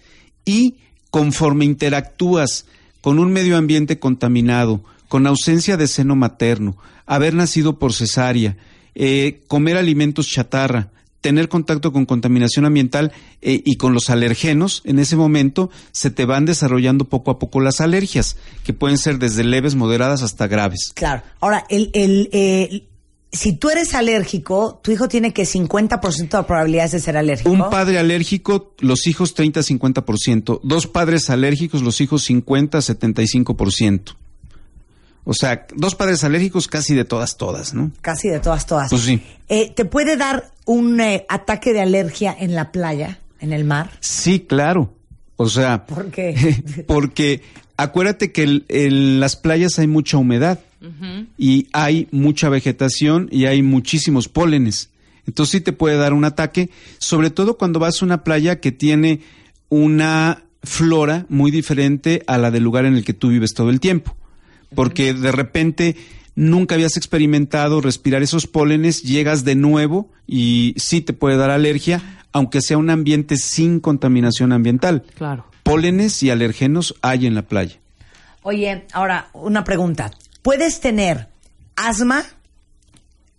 y 0.46 0.76
conforme 1.10 1.66
interactúas 1.66 2.66
con 3.02 3.20
un 3.20 3.32
medio 3.32 3.58
ambiente 3.58 4.00
contaminado, 4.00 4.84
con 5.08 5.28
ausencia 5.28 5.78
de 5.78 5.88
seno 5.88 6.16
materno, 6.16 6.78
haber 7.06 7.34
nacido 7.34 7.80
por 7.80 7.94
cesárea, 7.94 8.58
eh, 8.96 9.44
comer 9.48 9.78
alimentos 9.78 10.28
chatarra, 10.28 10.92
tener 11.22 11.50
contacto 11.50 11.92
con 11.92 12.06
contaminación 12.06 12.66
ambiental 12.66 13.12
eh, 13.42 13.62
y 13.66 13.76
con 13.76 13.94
los 13.94 14.10
alergenos, 14.10 14.82
en 14.86 15.00
ese 15.00 15.16
momento 15.16 15.70
se 15.92 16.12
te 16.12 16.26
van 16.26 16.46
desarrollando 16.46 17.06
poco 17.06 17.32
a 17.32 17.40
poco 17.40 17.60
las 17.60 17.82
alergias, 17.82 18.38
que 18.64 18.74
pueden 18.74 18.98
ser 18.98 19.20
desde 19.20 19.44
leves, 19.44 19.76
moderadas 19.76 20.22
hasta 20.22 20.48
graves. 20.48 20.92
Claro. 20.94 21.24
Ahora, 21.40 21.66
el, 21.70 21.90
el, 21.94 22.30
eh, 22.32 22.88
si 23.32 23.54
tú 23.54 23.70
eres 23.70 23.94
alérgico, 23.94 24.80
tu 24.82 24.92
hijo 24.92 25.08
tiene 25.08 25.34
que 25.34 25.44
50% 25.44 26.38
de 26.38 26.44
probabilidades 26.44 26.92
de 26.94 27.00
ser 27.00 27.18
alérgico. 27.18 27.50
Un 27.50 27.70
padre 27.70 28.00
alérgico, 28.00 28.74
los 28.80 29.06
hijos 29.08 29.36
30-50%. 29.36 30.62
Dos 30.64 30.88
padres 30.88 31.30
alérgicos, 31.30 31.82
los 31.82 32.00
hijos 32.02 32.30
50-75%. 32.30 34.16
O 35.30 35.34
sea, 35.34 35.68
dos 35.76 35.94
padres 35.96 36.24
alérgicos 36.24 36.70
casi 36.70 36.96
de 36.96 37.04
todas, 37.04 37.36
todas, 37.36 37.74
¿no? 37.74 37.92
Casi 38.00 38.30
de 38.30 38.40
todas, 38.40 38.66
todas. 38.66 38.90
Pues 38.90 39.02
sí. 39.02 39.22
Eh, 39.50 39.74
¿Te 39.76 39.84
puede 39.84 40.16
dar 40.16 40.54
un 40.66 41.02
eh, 41.02 41.26
ataque 41.28 41.74
de 41.74 41.82
alergia 41.82 42.34
en 42.40 42.56
la 42.56 42.72
playa, 42.72 43.20
en 43.42 43.52
el 43.52 43.66
mar? 43.66 43.92
Sí, 44.00 44.40
claro. 44.40 44.94
O 45.36 45.50
sea, 45.50 45.86
¿Por 45.86 46.12
qué? 46.12 46.64
porque 46.88 47.42
acuérdate 47.78 48.32
que 48.32 48.44
el- 48.44 48.66
en 48.70 49.20
las 49.20 49.36
playas 49.36 49.80
hay 49.80 49.88
mucha 49.88 50.18
humedad 50.18 50.60
y 51.38 51.68
hay 51.74 52.08
mucha 52.12 52.50
vegetación 52.50 53.28
y 53.32 53.46
hay 53.46 53.62
muchísimos 53.64 54.28
pólenes. 54.30 54.90
Entonces 55.26 55.52
sí 55.54 55.62
te 55.62 55.74
puede 55.74 55.98
dar 55.98 56.14
un 56.14 56.24
ataque, 56.24 56.70
sobre 57.00 57.30
todo 57.32 57.58
cuando 57.58 57.80
vas 57.80 58.02
a 58.02 58.06
una 58.06 58.24
playa 58.24 58.60
que 58.60 58.72
tiene 58.72 59.22
una 59.70 60.44
flora 60.64 61.26
muy 61.30 61.52
diferente 61.52 62.24
a 62.28 62.38
la 62.38 62.52
del 62.52 62.64
lugar 62.64 62.86
en 62.86 62.96
el 62.96 63.04
que 63.04 63.14
tú 63.14 63.30
vives 63.30 63.54
todo 63.54 63.70
el 63.70 63.80
tiempo. 63.80 64.16
Porque 64.76 65.14
de 65.14 65.32
repente 65.32 65.96
nunca 66.36 66.76
habías 66.76 66.98
experimentado 66.98 67.82
respirar 67.82 68.22
esos 68.22 68.48
pólenes, 68.48 69.02
llegas 69.04 69.44
de 69.44 69.56
nuevo 69.56 70.10
y 70.28 70.74
sí 70.78 71.02
te 71.02 71.14
puede 71.14 71.38
dar 71.38 71.50
alergia, 71.50 72.02
aunque 72.32 72.62
sea 72.62 72.78
un 72.78 72.90
ambiente 72.90 73.38
sin 73.38 73.80
contaminación 73.80 74.52
ambiental. 74.52 75.04
Claro. 75.16 75.46
Pólenes 75.68 76.24
y 76.24 76.30
alergenos 76.30 76.96
hay 77.02 77.26
en 77.26 77.36
la 77.36 77.42
playa. 77.44 77.76
Oye, 78.42 78.86
ahora, 78.94 79.30
una 79.34 79.64
pregunta. 79.64 80.12
¿Puedes 80.42 80.80
tener 80.80 81.28
asma 81.76 82.24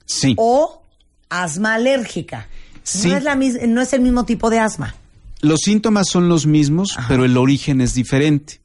Sí. 0.04 0.34
o 0.36 0.82
asma 1.30 1.74
alérgica? 1.74 2.48
Sí. 2.82 3.08
No, 3.08 3.16
es 3.16 3.24
la 3.24 3.34
no 3.34 3.80
es 3.80 3.92
el 3.92 4.00
mismo 4.02 4.24
tipo 4.24 4.50
de 4.50 4.58
asma. 4.58 4.94
Los 5.40 5.60
síntomas 5.60 6.08
son 6.08 6.28
los 6.28 6.46
mismos, 6.46 6.96
pero 7.06 7.24
el 7.24 7.36
origen 7.36 7.80
es 7.80 7.94
diferente. 7.94 8.60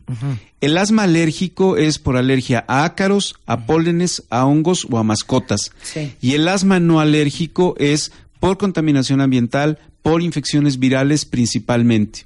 El 0.60 0.78
asma 0.78 1.04
alérgico 1.04 1.78
es 1.78 1.99
por 1.99 2.17
alergia 2.17 2.65
a 2.67 2.84
ácaros, 2.84 3.36
a 3.45 3.65
pólenes, 3.65 4.23
a 4.30 4.45
hongos 4.45 4.88
o 4.89 4.97
a 4.97 5.04
mascotas. 5.04 5.71
Sí. 5.84 6.15
Y 6.19 6.34
el 6.34 6.47
asma 6.47 6.80
no 6.80 6.99
alérgico 6.99 7.76
es 7.78 8.12
por 8.39 8.58
contaminación 8.58 9.21
ambiental, 9.21 9.78
por 10.02 10.21
infecciones 10.21 10.80
virales 10.80 11.26
principalmente. 11.26 12.26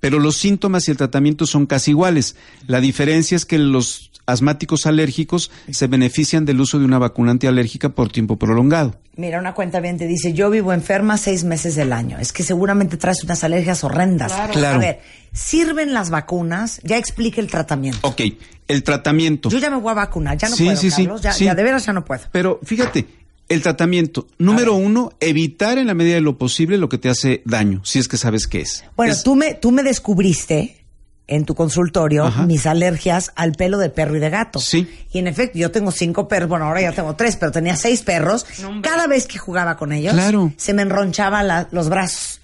Pero 0.00 0.18
los 0.18 0.36
síntomas 0.36 0.88
y 0.88 0.90
el 0.90 0.96
tratamiento 0.96 1.46
son 1.46 1.66
casi 1.66 1.92
iguales. 1.92 2.36
La 2.66 2.80
diferencia 2.80 3.36
es 3.36 3.44
que 3.44 3.58
los 3.58 4.10
asmáticos 4.26 4.86
alérgicos 4.86 5.50
se 5.70 5.86
benefician 5.86 6.44
del 6.44 6.60
uso 6.60 6.78
de 6.78 6.84
una 6.84 6.98
vacuna 6.98 7.30
antialérgica 7.30 7.90
por 7.90 8.10
tiempo 8.10 8.36
prolongado. 8.36 8.96
Mira, 9.16 9.38
una 9.38 9.54
cuenta 9.54 9.80
bien 9.80 9.96
te 9.98 10.06
dice, 10.06 10.32
yo 10.32 10.50
vivo 10.50 10.72
enferma 10.72 11.16
seis 11.16 11.44
meses 11.44 11.74
del 11.76 11.92
año. 11.92 12.18
Es 12.18 12.32
que 12.32 12.42
seguramente 12.42 12.96
traes 12.96 13.22
unas 13.24 13.44
alergias 13.44 13.82
horrendas. 13.84 14.32
Claro. 14.52 14.76
A 14.76 14.78
ver, 14.80 15.00
¿sirven 15.32 15.94
las 15.94 16.10
vacunas? 16.10 16.80
Ya 16.82 16.98
explique 16.98 17.40
el 17.40 17.46
tratamiento. 17.46 18.00
Ok, 18.02 18.20
el 18.68 18.82
tratamiento. 18.82 19.48
Yo 19.48 19.58
ya 19.58 19.70
me 19.70 19.76
voy 19.78 19.92
a 19.92 19.94
vacunar, 19.94 20.36
ya 20.36 20.48
no 20.48 20.56
Sí, 20.56 20.64
puedo, 20.64 20.76
sí, 20.76 20.90
sí, 20.90 21.04
Carlos. 21.04 21.22
Ya, 21.22 21.32
sí. 21.32 21.44
ya 21.44 21.54
de 21.54 21.62
veras 21.62 21.86
ya 21.86 21.92
no 21.92 22.04
puedo. 22.04 22.22
Pero 22.32 22.60
fíjate, 22.62 23.06
El 23.48 23.62
tratamiento, 23.62 24.26
número 24.38 24.74
uno, 24.74 25.12
evitar 25.20 25.78
en 25.78 25.86
la 25.86 25.94
medida 25.94 26.16
de 26.16 26.20
lo 26.20 26.36
posible 26.36 26.78
lo 26.78 26.88
que 26.88 26.98
te 26.98 27.08
hace 27.08 27.42
daño, 27.44 27.80
si 27.84 27.98
es 28.00 28.08
que 28.08 28.16
sabes 28.16 28.46
qué 28.48 28.60
es. 28.62 28.84
Bueno, 28.96 29.12
Es- 29.12 29.22
tú 29.22 29.36
me, 29.36 29.54
tú 29.54 29.70
me 29.70 29.84
descubriste 29.84 30.84
en 31.28 31.44
tu 31.44 31.54
consultorio 31.54 32.24
Ajá. 32.24 32.44
mis 32.46 32.66
alergias 32.66 33.32
al 33.36 33.52
pelo 33.52 33.78
de 33.78 33.90
perro 33.90 34.16
y 34.16 34.20
de 34.20 34.30
gato. 34.30 34.58
Sí. 34.60 34.88
Y 35.12 35.18
en 35.18 35.26
efecto, 35.28 35.58
yo 35.58 35.70
tengo 35.70 35.90
cinco 35.92 36.26
perros, 36.28 36.48
bueno, 36.48 36.66
ahora 36.66 36.80
ya 36.82 36.92
tengo 36.92 37.14
tres, 37.16 37.36
pero 37.36 37.52
tenía 37.52 37.76
seis 37.76 38.02
perros. 38.02 38.46
Cada 38.82 39.06
vez 39.06 39.26
que 39.26 39.38
jugaba 39.38 39.76
con 39.76 39.92
ellos, 39.92 40.12
Claro. 40.14 40.52
se 40.56 40.72
me 40.74 40.82
enronchaban 40.82 41.46
la- 41.46 41.68
los 41.70 41.88
brazos. 41.88 42.40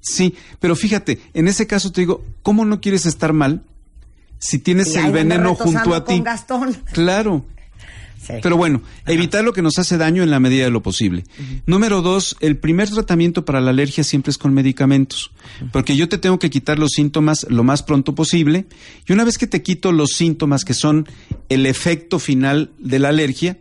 Sí, 0.00 0.34
pero 0.60 0.74
fíjate, 0.76 1.20
en 1.34 1.48
ese 1.48 1.66
caso 1.66 1.90
te 1.92 2.00
digo, 2.00 2.24
¿cómo 2.42 2.64
no 2.64 2.80
quieres 2.80 3.06
estar 3.06 3.32
mal 3.32 3.62
si 4.38 4.58
tienes 4.60 4.94
Y 4.94 4.98
el 4.98 5.10
veneno 5.12 5.54
junto 5.56 5.94
a 5.94 6.04
ti? 6.04 6.14
con 6.14 6.24
Gastón. 6.24 6.74
Claro. 6.92 7.44
Sí. 8.20 8.34
Pero 8.42 8.56
bueno, 8.56 8.82
evitar 9.06 9.44
lo 9.44 9.52
que 9.52 9.62
nos 9.62 9.78
hace 9.78 9.96
daño 9.96 10.22
en 10.22 10.30
la 10.30 10.40
medida 10.40 10.64
de 10.64 10.70
lo 10.70 10.82
posible. 10.82 11.24
Número 11.66 12.02
dos, 12.02 12.36
el 12.40 12.56
primer 12.56 12.90
tratamiento 12.90 13.44
para 13.44 13.60
la 13.60 13.70
alergia 13.70 14.04
siempre 14.04 14.30
es 14.30 14.38
con 14.38 14.52
medicamentos, 14.52 15.30
porque 15.72 15.96
yo 15.96 16.08
te 16.08 16.18
tengo 16.18 16.38
que 16.38 16.50
quitar 16.50 16.78
los 16.78 16.90
síntomas 16.92 17.46
lo 17.48 17.64
más 17.64 17.82
pronto 17.82 18.14
posible 18.14 18.66
y 19.06 19.12
una 19.12 19.24
vez 19.24 19.38
que 19.38 19.46
te 19.46 19.62
quito 19.62 19.92
los 19.92 20.10
síntomas 20.10 20.64
que 20.64 20.74
son 20.74 21.08
el 21.48 21.66
efecto 21.66 22.18
final 22.18 22.70
de 22.78 22.98
la 22.98 23.10
alergia, 23.10 23.58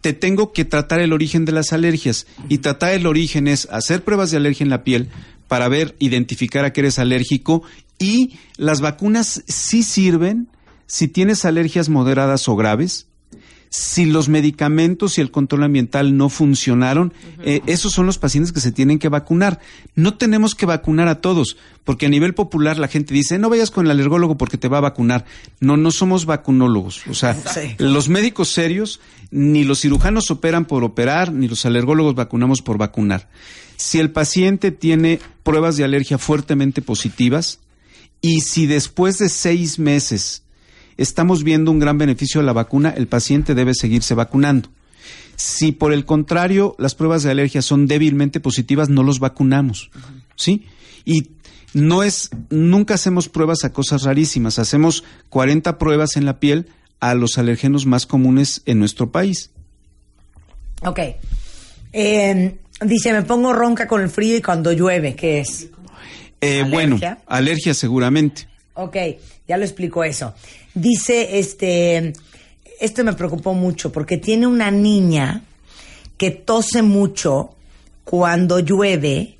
te 0.00 0.12
tengo 0.12 0.52
que 0.52 0.64
tratar 0.64 1.00
el 1.00 1.12
origen 1.12 1.44
de 1.44 1.52
las 1.52 1.72
alergias 1.72 2.26
y 2.48 2.58
tratar 2.58 2.92
el 2.92 3.06
origen 3.06 3.46
es 3.46 3.68
hacer 3.70 4.02
pruebas 4.02 4.30
de 4.30 4.36
alergia 4.36 4.64
en 4.64 4.70
la 4.70 4.84
piel 4.84 5.08
para 5.46 5.68
ver, 5.68 5.94
identificar 6.00 6.64
a 6.64 6.72
qué 6.72 6.80
eres 6.80 6.98
alérgico 6.98 7.62
y 7.98 8.38
las 8.56 8.80
vacunas 8.80 9.44
sí 9.46 9.82
sirven 9.82 10.48
si 10.86 11.08
tienes 11.08 11.44
alergias 11.44 11.88
moderadas 11.88 12.48
o 12.48 12.56
graves 12.56 13.06
si 13.74 14.04
los 14.04 14.28
medicamentos 14.28 15.16
y 15.16 15.22
el 15.22 15.30
control 15.30 15.62
ambiental 15.62 16.14
no 16.14 16.28
funcionaron, 16.28 17.14
eh, 17.42 17.62
esos 17.64 17.92
son 17.94 18.04
los 18.04 18.18
pacientes 18.18 18.52
que 18.52 18.60
se 18.60 18.70
tienen 18.70 18.98
que 18.98 19.08
vacunar. 19.08 19.60
No 19.94 20.18
tenemos 20.18 20.54
que 20.54 20.66
vacunar 20.66 21.08
a 21.08 21.22
todos, 21.22 21.56
porque 21.82 22.04
a 22.04 22.10
nivel 22.10 22.34
popular 22.34 22.78
la 22.78 22.88
gente 22.88 23.14
dice, 23.14 23.38
no 23.38 23.48
vayas 23.48 23.70
con 23.70 23.86
el 23.86 23.90
alergólogo 23.92 24.36
porque 24.36 24.58
te 24.58 24.68
va 24.68 24.76
a 24.76 24.82
vacunar. 24.82 25.24
No, 25.60 25.78
no 25.78 25.90
somos 25.90 26.26
vacunólogos. 26.26 27.06
O 27.08 27.14
sea, 27.14 27.32
Sí. 27.34 27.74
los 27.78 28.10
médicos 28.10 28.50
serios, 28.50 29.00
ni 29.30 29.64
los 29.64 29.80
cirujanos 29.80 30.30
operan 30.30 30.66
por 30.66 30.84
operar, 30.84 31.32
ni 31.32 31.48
los 31.48 31.64
alergólogos 31.64 32.14
vacunamos 32.14 32.60
por 32.60 32.76
vacunar. 32.76 33.30
Si 33.76 33.98
el 33.98 34.10
paciente 34.10 34.70
tiene 34.70 35.18
pruebas 35.44 35.78
de 35.78 35.84
alergia 35.84 36.18
fuertemente 36.18 36.82
positivas, 36.82 37.58
y 38.20 38.42
si 38.42 38.66
después 38.66 39.16
de 39.16 39.30
seis 39.30 39.78
meses 39.78 40.42
estamos 40.96 41.44
viendo 41.44 41.70
un 41.70 41.78
gran 41.78 41.98
beneficio 41.98 42.40
de 42.40 42.46
la 42.46 42.52
vacuna, 42.52 42.90
el 42.96 43.06
paciente 43.08 43.54
debe 43.54 43.74
seguirse 43.74 44.14
vacunando. 44.14 44.70
Si 45.36 45.72
por 45.72 45.92
el 45.92 46.04
contrario 46.04 46.74
las 46.78 46.94
pruebas 46.94 47.22
de 47.22 47.30
alergia 47.30 47.62
son 47.62 47.86
débilmente 47.86 48.40
positivas, 48.40 48.88
no 48.88 49.02
los 49.02 49.18
vacunamos. 49.18 49.90
¿Sí? 50.36 50.66
Y 51.04 51.30
no 51.74 52.02
es, 52.02 52.30
nunca 52.50 52.94
hacemos 52.94 53.28
pruebas 53.28 53.64
a 53.64 53.72
cosas 53.72 54.02
rarísimas. 54.02 54.58
Hacemos 54.58 55.04
40 55.30 55.78
pruebas 55.78 56.16
en 56.16 56.26
la 56.26 56.38
piel 56.38 56.68
a 57.00 57.14
los 57.14 57.38
alergenos 57.38 57.86
más 57.86 58.06
comunes 58.06 58.62
en 58.66 58.78
nuestro 58.78 59.10
país. 59.10 59.50
Ok. 60.82 61.00
Eh, 61.92 62.56
dice, 62.80 63.12
me 63.12 63.22
pongo 63.22 63.52
ronca 63.52 63.86
con 63.86 64.00
el 64.02 64.08
frío 64.08 64.36
y 64.36 64.42
cuando 64.42 64.72
llueve, 64.72 65.14
¿qué 65.14 65.40
es? 65.40 65.68
Eh, 66.40 66.60
¿Alergia? 66.60 66.68
bueno, 66.70 67.00
alergia 67.26 67.74
seguramente. 67.74 68.48
Ok, 68.74 68.96
ya 69.52 69.58
lo 69.58 69.64
explico 69.64 70.02
eso. 70.02 70.32
Dice, 70.72 71.38
este, 71.38 72.14
esto 72.80 73.04
me 73.04 73.12
preocupó 73.12 73.52
mucho 73.52 73.92
porque 73.92 74.16
tiene 74.16 74.46
una 74.46 74.70
niña 74.70 75.42
que 76.16 76.30
tose 76.30 76.80
mucho 76.80 77.50
cuando 78.02 78.60
llueve 78.60 79.36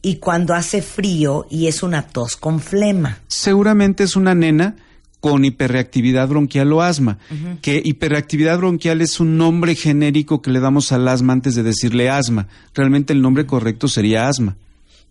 y 0.00 0.16
cuando 0.18 0.54
hace 0.54 0.80
frío 0.80 1.48
y 1.50 1.66
es 1.66 1.82
una 1.82 2.06
tos 2.06 2.36
con 2.36 2.60
flema. 2.60 3.18
seguramente 3.26 4.04
es 4.04 4.14
una 4.14 4.36
nena 4.36 4.76
con 5.18 5.44
hiperreactividad 5.44 6.28
bronquial 6.28 6.72
o 6.72 6.80
asma, 6.80 7.18
que 7.60 7.82
hiperreactividad 7.84 8.58
bronquial 8.58 9.00
es 9.00 9.18
un 9.18 9.38
nombre 9.38 9.74
genérico 9.74 10.40
que 10.40 10.52
le 10.52 10.60
damos 10.60 10.92
al 10.92 11.08
asma 11.08 11.32
antes 11.32 11.56
de 11.56 11.64
decirle 11.64 12.08
asma. 12.08 12.46
Realmente 12.74 13.12
el 13.12 13.22
nombre 13.22 13.44
correcto 13.44 13.88
sería 13.88 14.28
asma. 14.28 14.56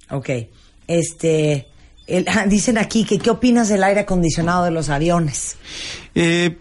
Ok, 0.10 0.29
este, 0.88 1.67
el- 2.07 2.25
dicen 2.47 2.77
aquí 2.77 3.03
que 3.03 3.19
qué 3.19 3.29
opinas 3.29 3.69
del 3.69 3.83
aire 3.83 4.01
acondicionado 4.01 4.65
de 4.65 4.71
los 4.71 4.89
aviones. 4.89 5.57
Eh, 6.15 6.57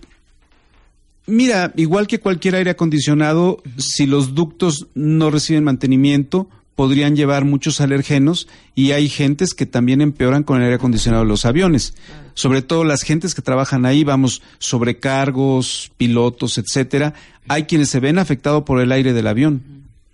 mira, 1.26 1.72
igual 1.76 2.06
que 2.06 2.20
cualquier 2.20 2.56
aire 2.56 2.70
acondicionado, 2.70 3.62
si 3.78 4.06
los 4.06 4.34
ductos 4.34 4.86
no 4.94 5.30
reciben 5.30 5.64
mantenimiento, 5.64 6.48
podrían 6.74 7.16
llevar 7.16 7.44
muchos 7.46 7.80
alergenos 7.80 8.48
y 8.74 8.92
hay 8.92 9.08
gentes 9.08 9.54
que 9.54 9.64
también 9.64 10.02
empeoran 10.02 10.42
con 10.42 10.58
el 10.58 10.64
aire 10.64 10.74
acondicionado 10.76 11.24
de 11.24 11.28
los 11.28 11.46
aviones. 11.46 11.94
Sobre 12.34 12.60
todo 12.60 12.84
las 12.84 13.00
gentes 13.02 13.34
que 13.34 13.40
trabajan 13.40 13.86
ahí, 13.86 14.04
vamos, 14.04 14.42
sobrecargos, 14.58 15.90
pilotos, 15.96 16.58
etcétera, 16.58 17.14
hay 17.48 17.62
quienes 17.64 17.88
se 17.88 18.00
ven 18.00 18.18
afectados 18.18 18.64
por 18.64 18.80
el 18.80 18.92
aire 18.92 19.14
del 19.14 19.26
avión. 19.26 19.62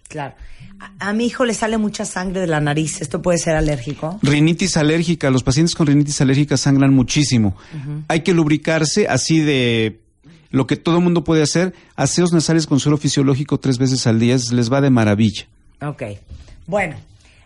Claro. 0.08 0.34
A, 0.98 1.12
mi 1.12 1.26
hijo 1.26 1.44
le 1.44 1.54
sale 1.54 1.78
mucha 1.78 2.04
sangre 2.04 2.40
de 2.40 2.46
la 2.46 2.60
nariz. 2.60 3.00
¿Esto 3.00 3.22
puede 3.22 3.38
ser 3.38 3.54
alérgico? 3.54 4.18
Rinitis 4.22 4.76
alérgica, 4.76 5.30
los 5.30 5.42
pacientes 5.42 5.74
con 5.74 5.86
rinitis 5.86 6.20
alérgica 6.20 6.56
sangran 6.56 6.92
muchísimo. 6.94 7.56
Hay 8.08 8.20
que 8.20 8.34
lubricarse 8.34 9.06
así 9.08 9.40
de 9.40 10.00
lo 10.50 10.66
que 10.66 10.76
todo 10.76 11.00
mundo 11.00 11.24
puede 11.24 11.42
hacer, 11.42 11.72
aseos 11.96 12.32
nasales 12.32 12.66
con 12.66 12.78
suero 12.80 12.98
fisiológico 12.98 13.58
tres 13.58 13.78
veces 13.78 14.06
al 14.06 14.18
día, 14.20 14.34
es- 14.34 14.52
les 14.52 14.70
va 14.72 14.80
de 14.80 14.90
maravilla. 14.90 15.46
Ok. 15.80 16.02
Bueno, 16.66 16.96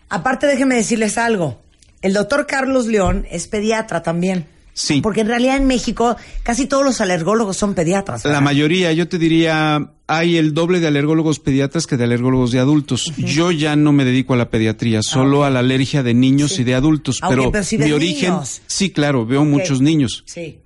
aparte 0.09 0.45
déjenme 0.47 0.75
decirles 0.75 1.17
algo. 1.17 1.61
El 2.01 2.13
doctor 2.13 2.45
Carlos 2.47 2.85
León 2.87 3.25
es 3.31 3.47
pediatra 3.47 4.03
también. 4.03 4.45
Sí. 4.79 5.01
Porque 5.01 5.21
en 5.21 5.27
realidad 5.27 5.57
en 5.57 5.65
México 5.65 6.15
casi 6.43 6.67
todos 6.67 6.85
los 6.85 7.01
alergólogos 7.01 7.57
son 7.57 7.73
pediatras. 7.73 8.23
La 8.25 8.41
mayoría, 8.41 8.93
yo 8.93 9.07
te 9.07 9.17
diría, 9.17 9.89
hay 10.05 10.37
el 10.37 10.53
doble 10.53 10.79
de 10.79 10.85
alergólogos 10.85 11.39
pediatras 11.39 11.87
que 11.87 11.97
de 11.97 12.03
alergólogos 12.03 12.51
de 12.51 12.59
adultos. 12.59 13.11
Yo 13.17 13.49
ya 13.49 13.75
no 13.75 13.91
me 13.91 14.05
dedico 14.05 14.35
a 14.35 14.37
la 14.37 14.51
pediatría, 14.51 15.01
solo 15.01 15.43
a 15.43 15.49
la 15.49 15.59
alergia 15.61 16.03
de 16.03 16.13
niños 16.13 16.51
Sí. 16.51 16.61
y 16.61 16.65
de 16.65 16.75
adultos. 16.75 17.17
Ah, 17.23 17.29
pero, 17.29 17.51
pero 17.51 17.63
sí 17.63 17.79
mi 17.79 17.91
origen, 17.91 18.33
niños. 18.33 18.61
sí, 18.67 18.91
claro, 18.91 19.25
veo 19.25 19.43
muchos 19.45 19.81
niños 19.81 20.23
Sí. 20.27 20.59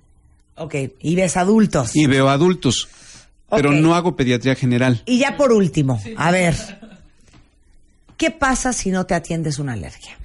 Ok. 0.56 0.74
Y 1.00 1.14
ves 1.14 1.38
adultos. 1.38 1.96
y 1.96 2.04
veo 2.04 2.28
adultos, 2.28 2.88
pero 3.48 3.72
no 3.72 3.94
hago 3.94 4.14
pediatría 4.14 4.54
general. 4.56 5.02
Y 5.06 5.20
ya 5.20 5.38
por 5.38 5.52
último, 5.52 5.98
a 6.18 6.30
ver. 6.30 6.54
¿Qué 8.18 8.30
pasa 8.30 8.74
si 8.74 8.90
no 8.90 9.06
te 9.06 9.14
atiendes 9.14 9.58
una 9.58 9.72
alergia? 9.72 10.18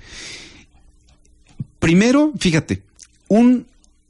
Primero, 1.80 2.34
fíjate, 2.38 2.82
un, 3.30 3.66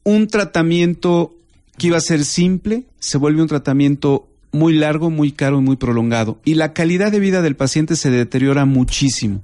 un 0.08 0.28
tratamiento 0.28 1.36
que 1.78 1.88
iba 1.88 1.98
a 1.98 2.02
ser 2.02 2.24
simple 2.24 2.86
se 2.98 3.18
vuelve 3.18 3.42
un 3.42 3.50
tratamiento 3.50 4.30
muy 4.54 4.74
largo, 4.74 5.10
muy 5.10 5.34
caro 5.34 5.60
y 5.60 5.62
muy 5.62 5.76
prolongado. 5.76 6.40
Y 6.46 6.54
la 6.54 6.72
calidad 6.72 7.12
de 7.12 7.20
vida 7.20 7.42
del 7.42 7.58
paciente 7.58 7.98
se 7.98 8.10
deteriora 8.10 8.64
muchísimo. 8.64 9.44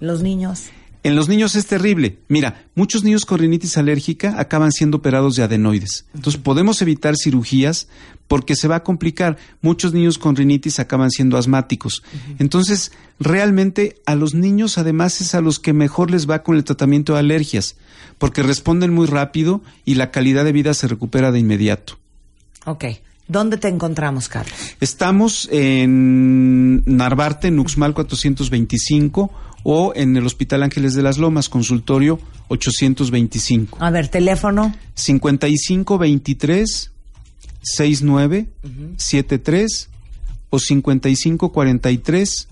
Los 0.00 0.22
niños. 0.22 0.70
En 1.04 1.16
los 1.16 1.28
niños 1.28 1.54
es 1.54 1.66
terrible. 1.66 2.18
Mira, 2.28 2.64
muchos 2.74 3.04
niños 3.04 3.26
con 3.26 3.38
rinitis 3.38 3.76
alérgica 3.76 4.40
acaban 4.40 4.72
siendo 4.72 4.96
operados 4.96 5.36
de 5.36 5.42
adenoides. 5.42 6.06
Entonces 6.14 6.40
podemos 6.40 6.80
evitar 6.80 7.14
cirugías 7.14 7.88
porque 8.26 8.56
se 8.56 8.68
va 8.68 8.76
a 8.76 8.82
complicar. 8.82 9.36
Muchos 9.60 9.92
niños 9.92 10.16
con 10.16 10.34
rinitis 10.34 10.80
acaban 10.80 11.10
siendo 11.10 11.36
asmáticos. 11.36 12.02
Entonces, 12.38 12.90
realmente 13.20 14.00
a 14.06 14.14
los 14.14 14.32
niños 14.32 14.78
además 14.78 15.20
es 15.20 15.34
a 15.34 15.42
los 15.42 15.58
que 15.58 15.74
mejor 15.74 16.10
les 16.10 16.28
va 16.28 16.42
con 16.42 16.56
el 16.56 16.64
tratamiento 16.64 17.12
de 17.12 17.18
alergias, 17.18 17.76
porque 18.16 18.42
responden 18.42 18.94
muy 18.94 19.06
rápido 19.06 19.62
y 19.84 19.96
la 19.96 20.10
calidad 20.10 20.46
de 20.46 20.52
vida 20.52 20.72
se 20.72 20.88
recupera 20.88 21.32
de 21.32 21.38
inmediato. 21.38 21.98
Ok. 22.64 22.84
¿Dónde 23.28 23.58
te 23.58 23.68
encontramos, 23.68 24.28
Carlos? 24.28 24.54
Estamos 24.80 25.48
en 25.52 26.82
Narvarte, 26.84 27.48
en 27.48 27.58
Uxmal 27.58 27.92
425 27.94 29.30
o 29.64 29.92
en 29.96 30.16
el 30.16 30.24
Hospital 30.26 30.62
Ángeles 30.62 30.94
de 30.94 31.02
las 31.02 31.18
Lomas, 31.18 31.48
consultorio 31.48 32.20
825. 32.48 33.78
A 33.80 33.90
ver, 33.90 34.06
teléfono. 34.08 34.72
5523 34.94 36.90
69 37.62 38.46
73 38.98 39.88
o 40.50 40.58
5543 40.58 42.48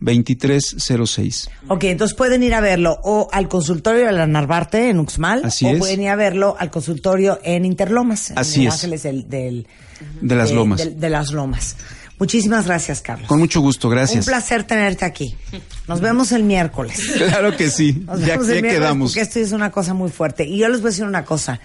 2306. 0.00 1.50
Ok, 1.68 1.84
entonces 1.84 2.16
pueden 2.16 2.42
ir 2.42 2.54
a 2.54 2.60
verlo 2.60 2.98
o 3.02 3.28
al 3.32 3.48
consultorio 3.48 4.06
de 4.06 4.12
la 4.12 4.26
Narvarte 4.26 4.90
en 4.90 4.98
Uxmal 5.00 5.44
Así 5.44 5.64
o 5.66 5.70
es. 5.70 5.78
pueden 5.78 6.02
ir 6.02 6.08
a 6.08 6.16
verlo 6.16 6.56
al 6.58 6.70
consultorio 6.70 7.38
en 7.42 7.64
Interlomas, 7.64 8.30
en 8.30 8.38
Así 8.38 8.62
el 8.62 8.68
es. 8.68 8.74
Ángeles 8.74 9.02
del, 9.02 9.28
del- 9.28 9.66
De 10.20 10.34
las 10.34 10.50
de- 10.50 10.54
Lomas. 10.54 11.00
de 11.00 11.10
las 11.10 11.32
Lomas. 11.32 11.76
Muchísimas 12.18 12.66
gracias, 12.66 13.00
Carlos. 13.00 13.26
Con 13.28 13.40
mucho 13.40 13.60
gusto, 13.60 13.88
Un 13.88 13.94
gracias. 13.94 14.24
placer 14.26 14.64
tenerte 14.64 15.04
aquí. 15.04 15.36
Nos 15.88 16.00
vemos 16.00 16.30
el 16.32 16.44
miércoles. 16.44 17.00
Claro 17.18 17.56
que 17.56 17.70
sí. 17.70 17.92
Nos 18.06 18.20
Ya, 18.20 18.26
vemos 18.26 18.46
ya 18.46 18.54
el 18.54 18.62
miércoles 18.62 18.72
quedamos. 18.80 19.10
Porque 19.10 19.20
esto 19.22 19.40
es 19.40 19.52
una 19.52 19.70
cosa 19.70 19.94
muy 19.94 20.10
fuerte. 20.10 20.44
Y 20.44 20.58
yo 20.58 20.68
les 20.68 20.80
voy 20.80 20.88
a 20.88 20.90
decir 20.90 21.04
una 21.04 21.24
cosa. 21.24 21.60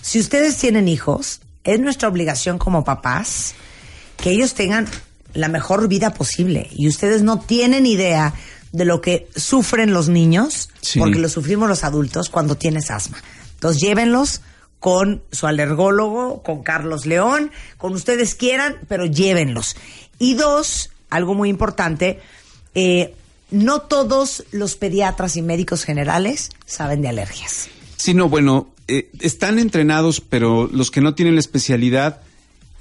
Si 0.00 0.18
ustedes 0.18 0.56
tienen 0.56 0.88
hijos, 0.88 1.40
es 1.64 1.78
nuestra 1.80 2.08
obligación 2.08 2.58
como 2.58 2.82
papás 2.84 3.54
que 4.16 4.30
ellos 4.30 4.54
tengan 4.54 4.86
la 5.34 5.48
mejor 5.48 5.86
vida 5.88 6.14
posible. 6.14 6.68
Y 6.72 6.88
ustedes 6.88 7.22
no 7.22 7.40
tienen 7.40 7.84
idea 7.86 8.32
de 8.72 8.84
lo 8.84 9.00
que 9.00 9.28
sufren 9.36 9.92
los 9.92 10.08
niños, 10.08 10.70
Sí. 10.80 10.98
porque 10.98 11.18
lo 11.18 11.28
sufrimos 11.28 11.68
los 11.68 11.84
adultos 11.84 12.28
cuando 12.30 12.56
tienes 12.56 12.90
asma. 12.90 13.18
Entonces 13.54 13.80
llévenlos 13.82 14.40
con 14.84 15.22
su 15.32 15.46
alergólogo, 15.46 16.42
con 16.42 16.62
Carlos 16.62 17.06
León, 17.06 17.50
con 17.78 17.94
ustedes 17.94 18.34
quieran, 18.34 18.76
pero 18.86 19.06
llévenlos. 19.06 19.76
Y 20.18 20.34
dos, 20.34 20.90
algo 21.08 21.32
muy 21.32 21.48
importante, 21.48 22.20
eh, 22.74 23.14
no 23.50 23.80
todos 23.80 24.44
los 24.52 24.76
pediatras 24.76 25.36
y 25.36 25.42
médicos 25.42 25.84
generales 25.84 26.50
saben 26.66 27.00
de 27.00 27.08
alergias. 27.08 27.68
Sí, 27.96 28.12
no, 28.12 28.28
bueno, 28.28 28.74
eh, 28.86 29.08
están 29.20 29.58
entrenados, 29.58 30.20
pero 30.20 30.68
los 30.70 30.90
que 30.90 31.00
no 31.00 31.14
tienen 31.14 31.36
la 31.36 31.40
especialidad, 31.40 32.20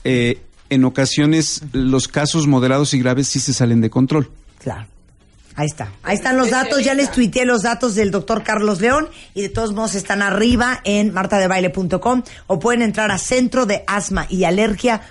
eh, 0.04 0.42
en 0.70 0.84
ocasiones 0.84 1.62
los 1.72 2.10
casos 2.10 2.48
moderados 2.48 2.94
y 2.94 3.00
graves 3.00 3.30
sí 3.30 3.40
se 3.40 3.54
salen 3.54 3.80
de 3.80 3.90
control. 3.90 4.30
Claro. 4.60 4.88
Ahí 5.56 5.68
está. 5.68 5.92
Ahí 6.04 6.16
están 6.16 6.38
los 6.38 6.50
datos. 6.50 6.84
Ya 6.84 6.94
les 6.94 7.12
tuiteé 7.12 7.46
los 7.46 7.62
datos 7.64 7.96
del 7.96 8.12
doctor 8.12 8.44
Carlos 8.44 8.82
León 8.82 9.10
y 9.34 9.42
de 9.42 9.50
todos 9.50 9.74
modos 9.74 9.96
están 9.96 10.22
arriba 10.22 10.82
en 10.84 11.14
martadebaile.com 11.14 12.24
o 12.48 12.60
pueden 12.60 12.82
entrar 12.82 13.12
a 13.12 13.18
centro 13.18 13.66
de 13.66 13.84
asma 13.88 14.26
y 14.30 14.44
alergia.org. 14.46 15.04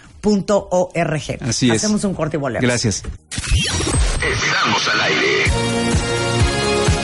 Así 1.40 1.70
es. 1.70 1.76
Hacemos 1.76 2.04
un 2.04 2.14
corte 2.14 2.36
y 2.36 2.40
volvemos. 2.40 2.62
Gracias. 2.62 3.02
Estamos 4.22 4.88
al 4.88 5.00
aire. 5.00 5.42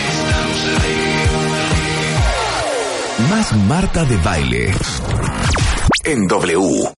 Estamos 0.08 0.64
al 0.64 0.82
aire. 0.82 1.08
Más 3.30 3.52
Marta 3.66 4.04
de 4.04 4.16
Baile. 4.18 4.74
En 6.04 6.26
W. 6.26 6.97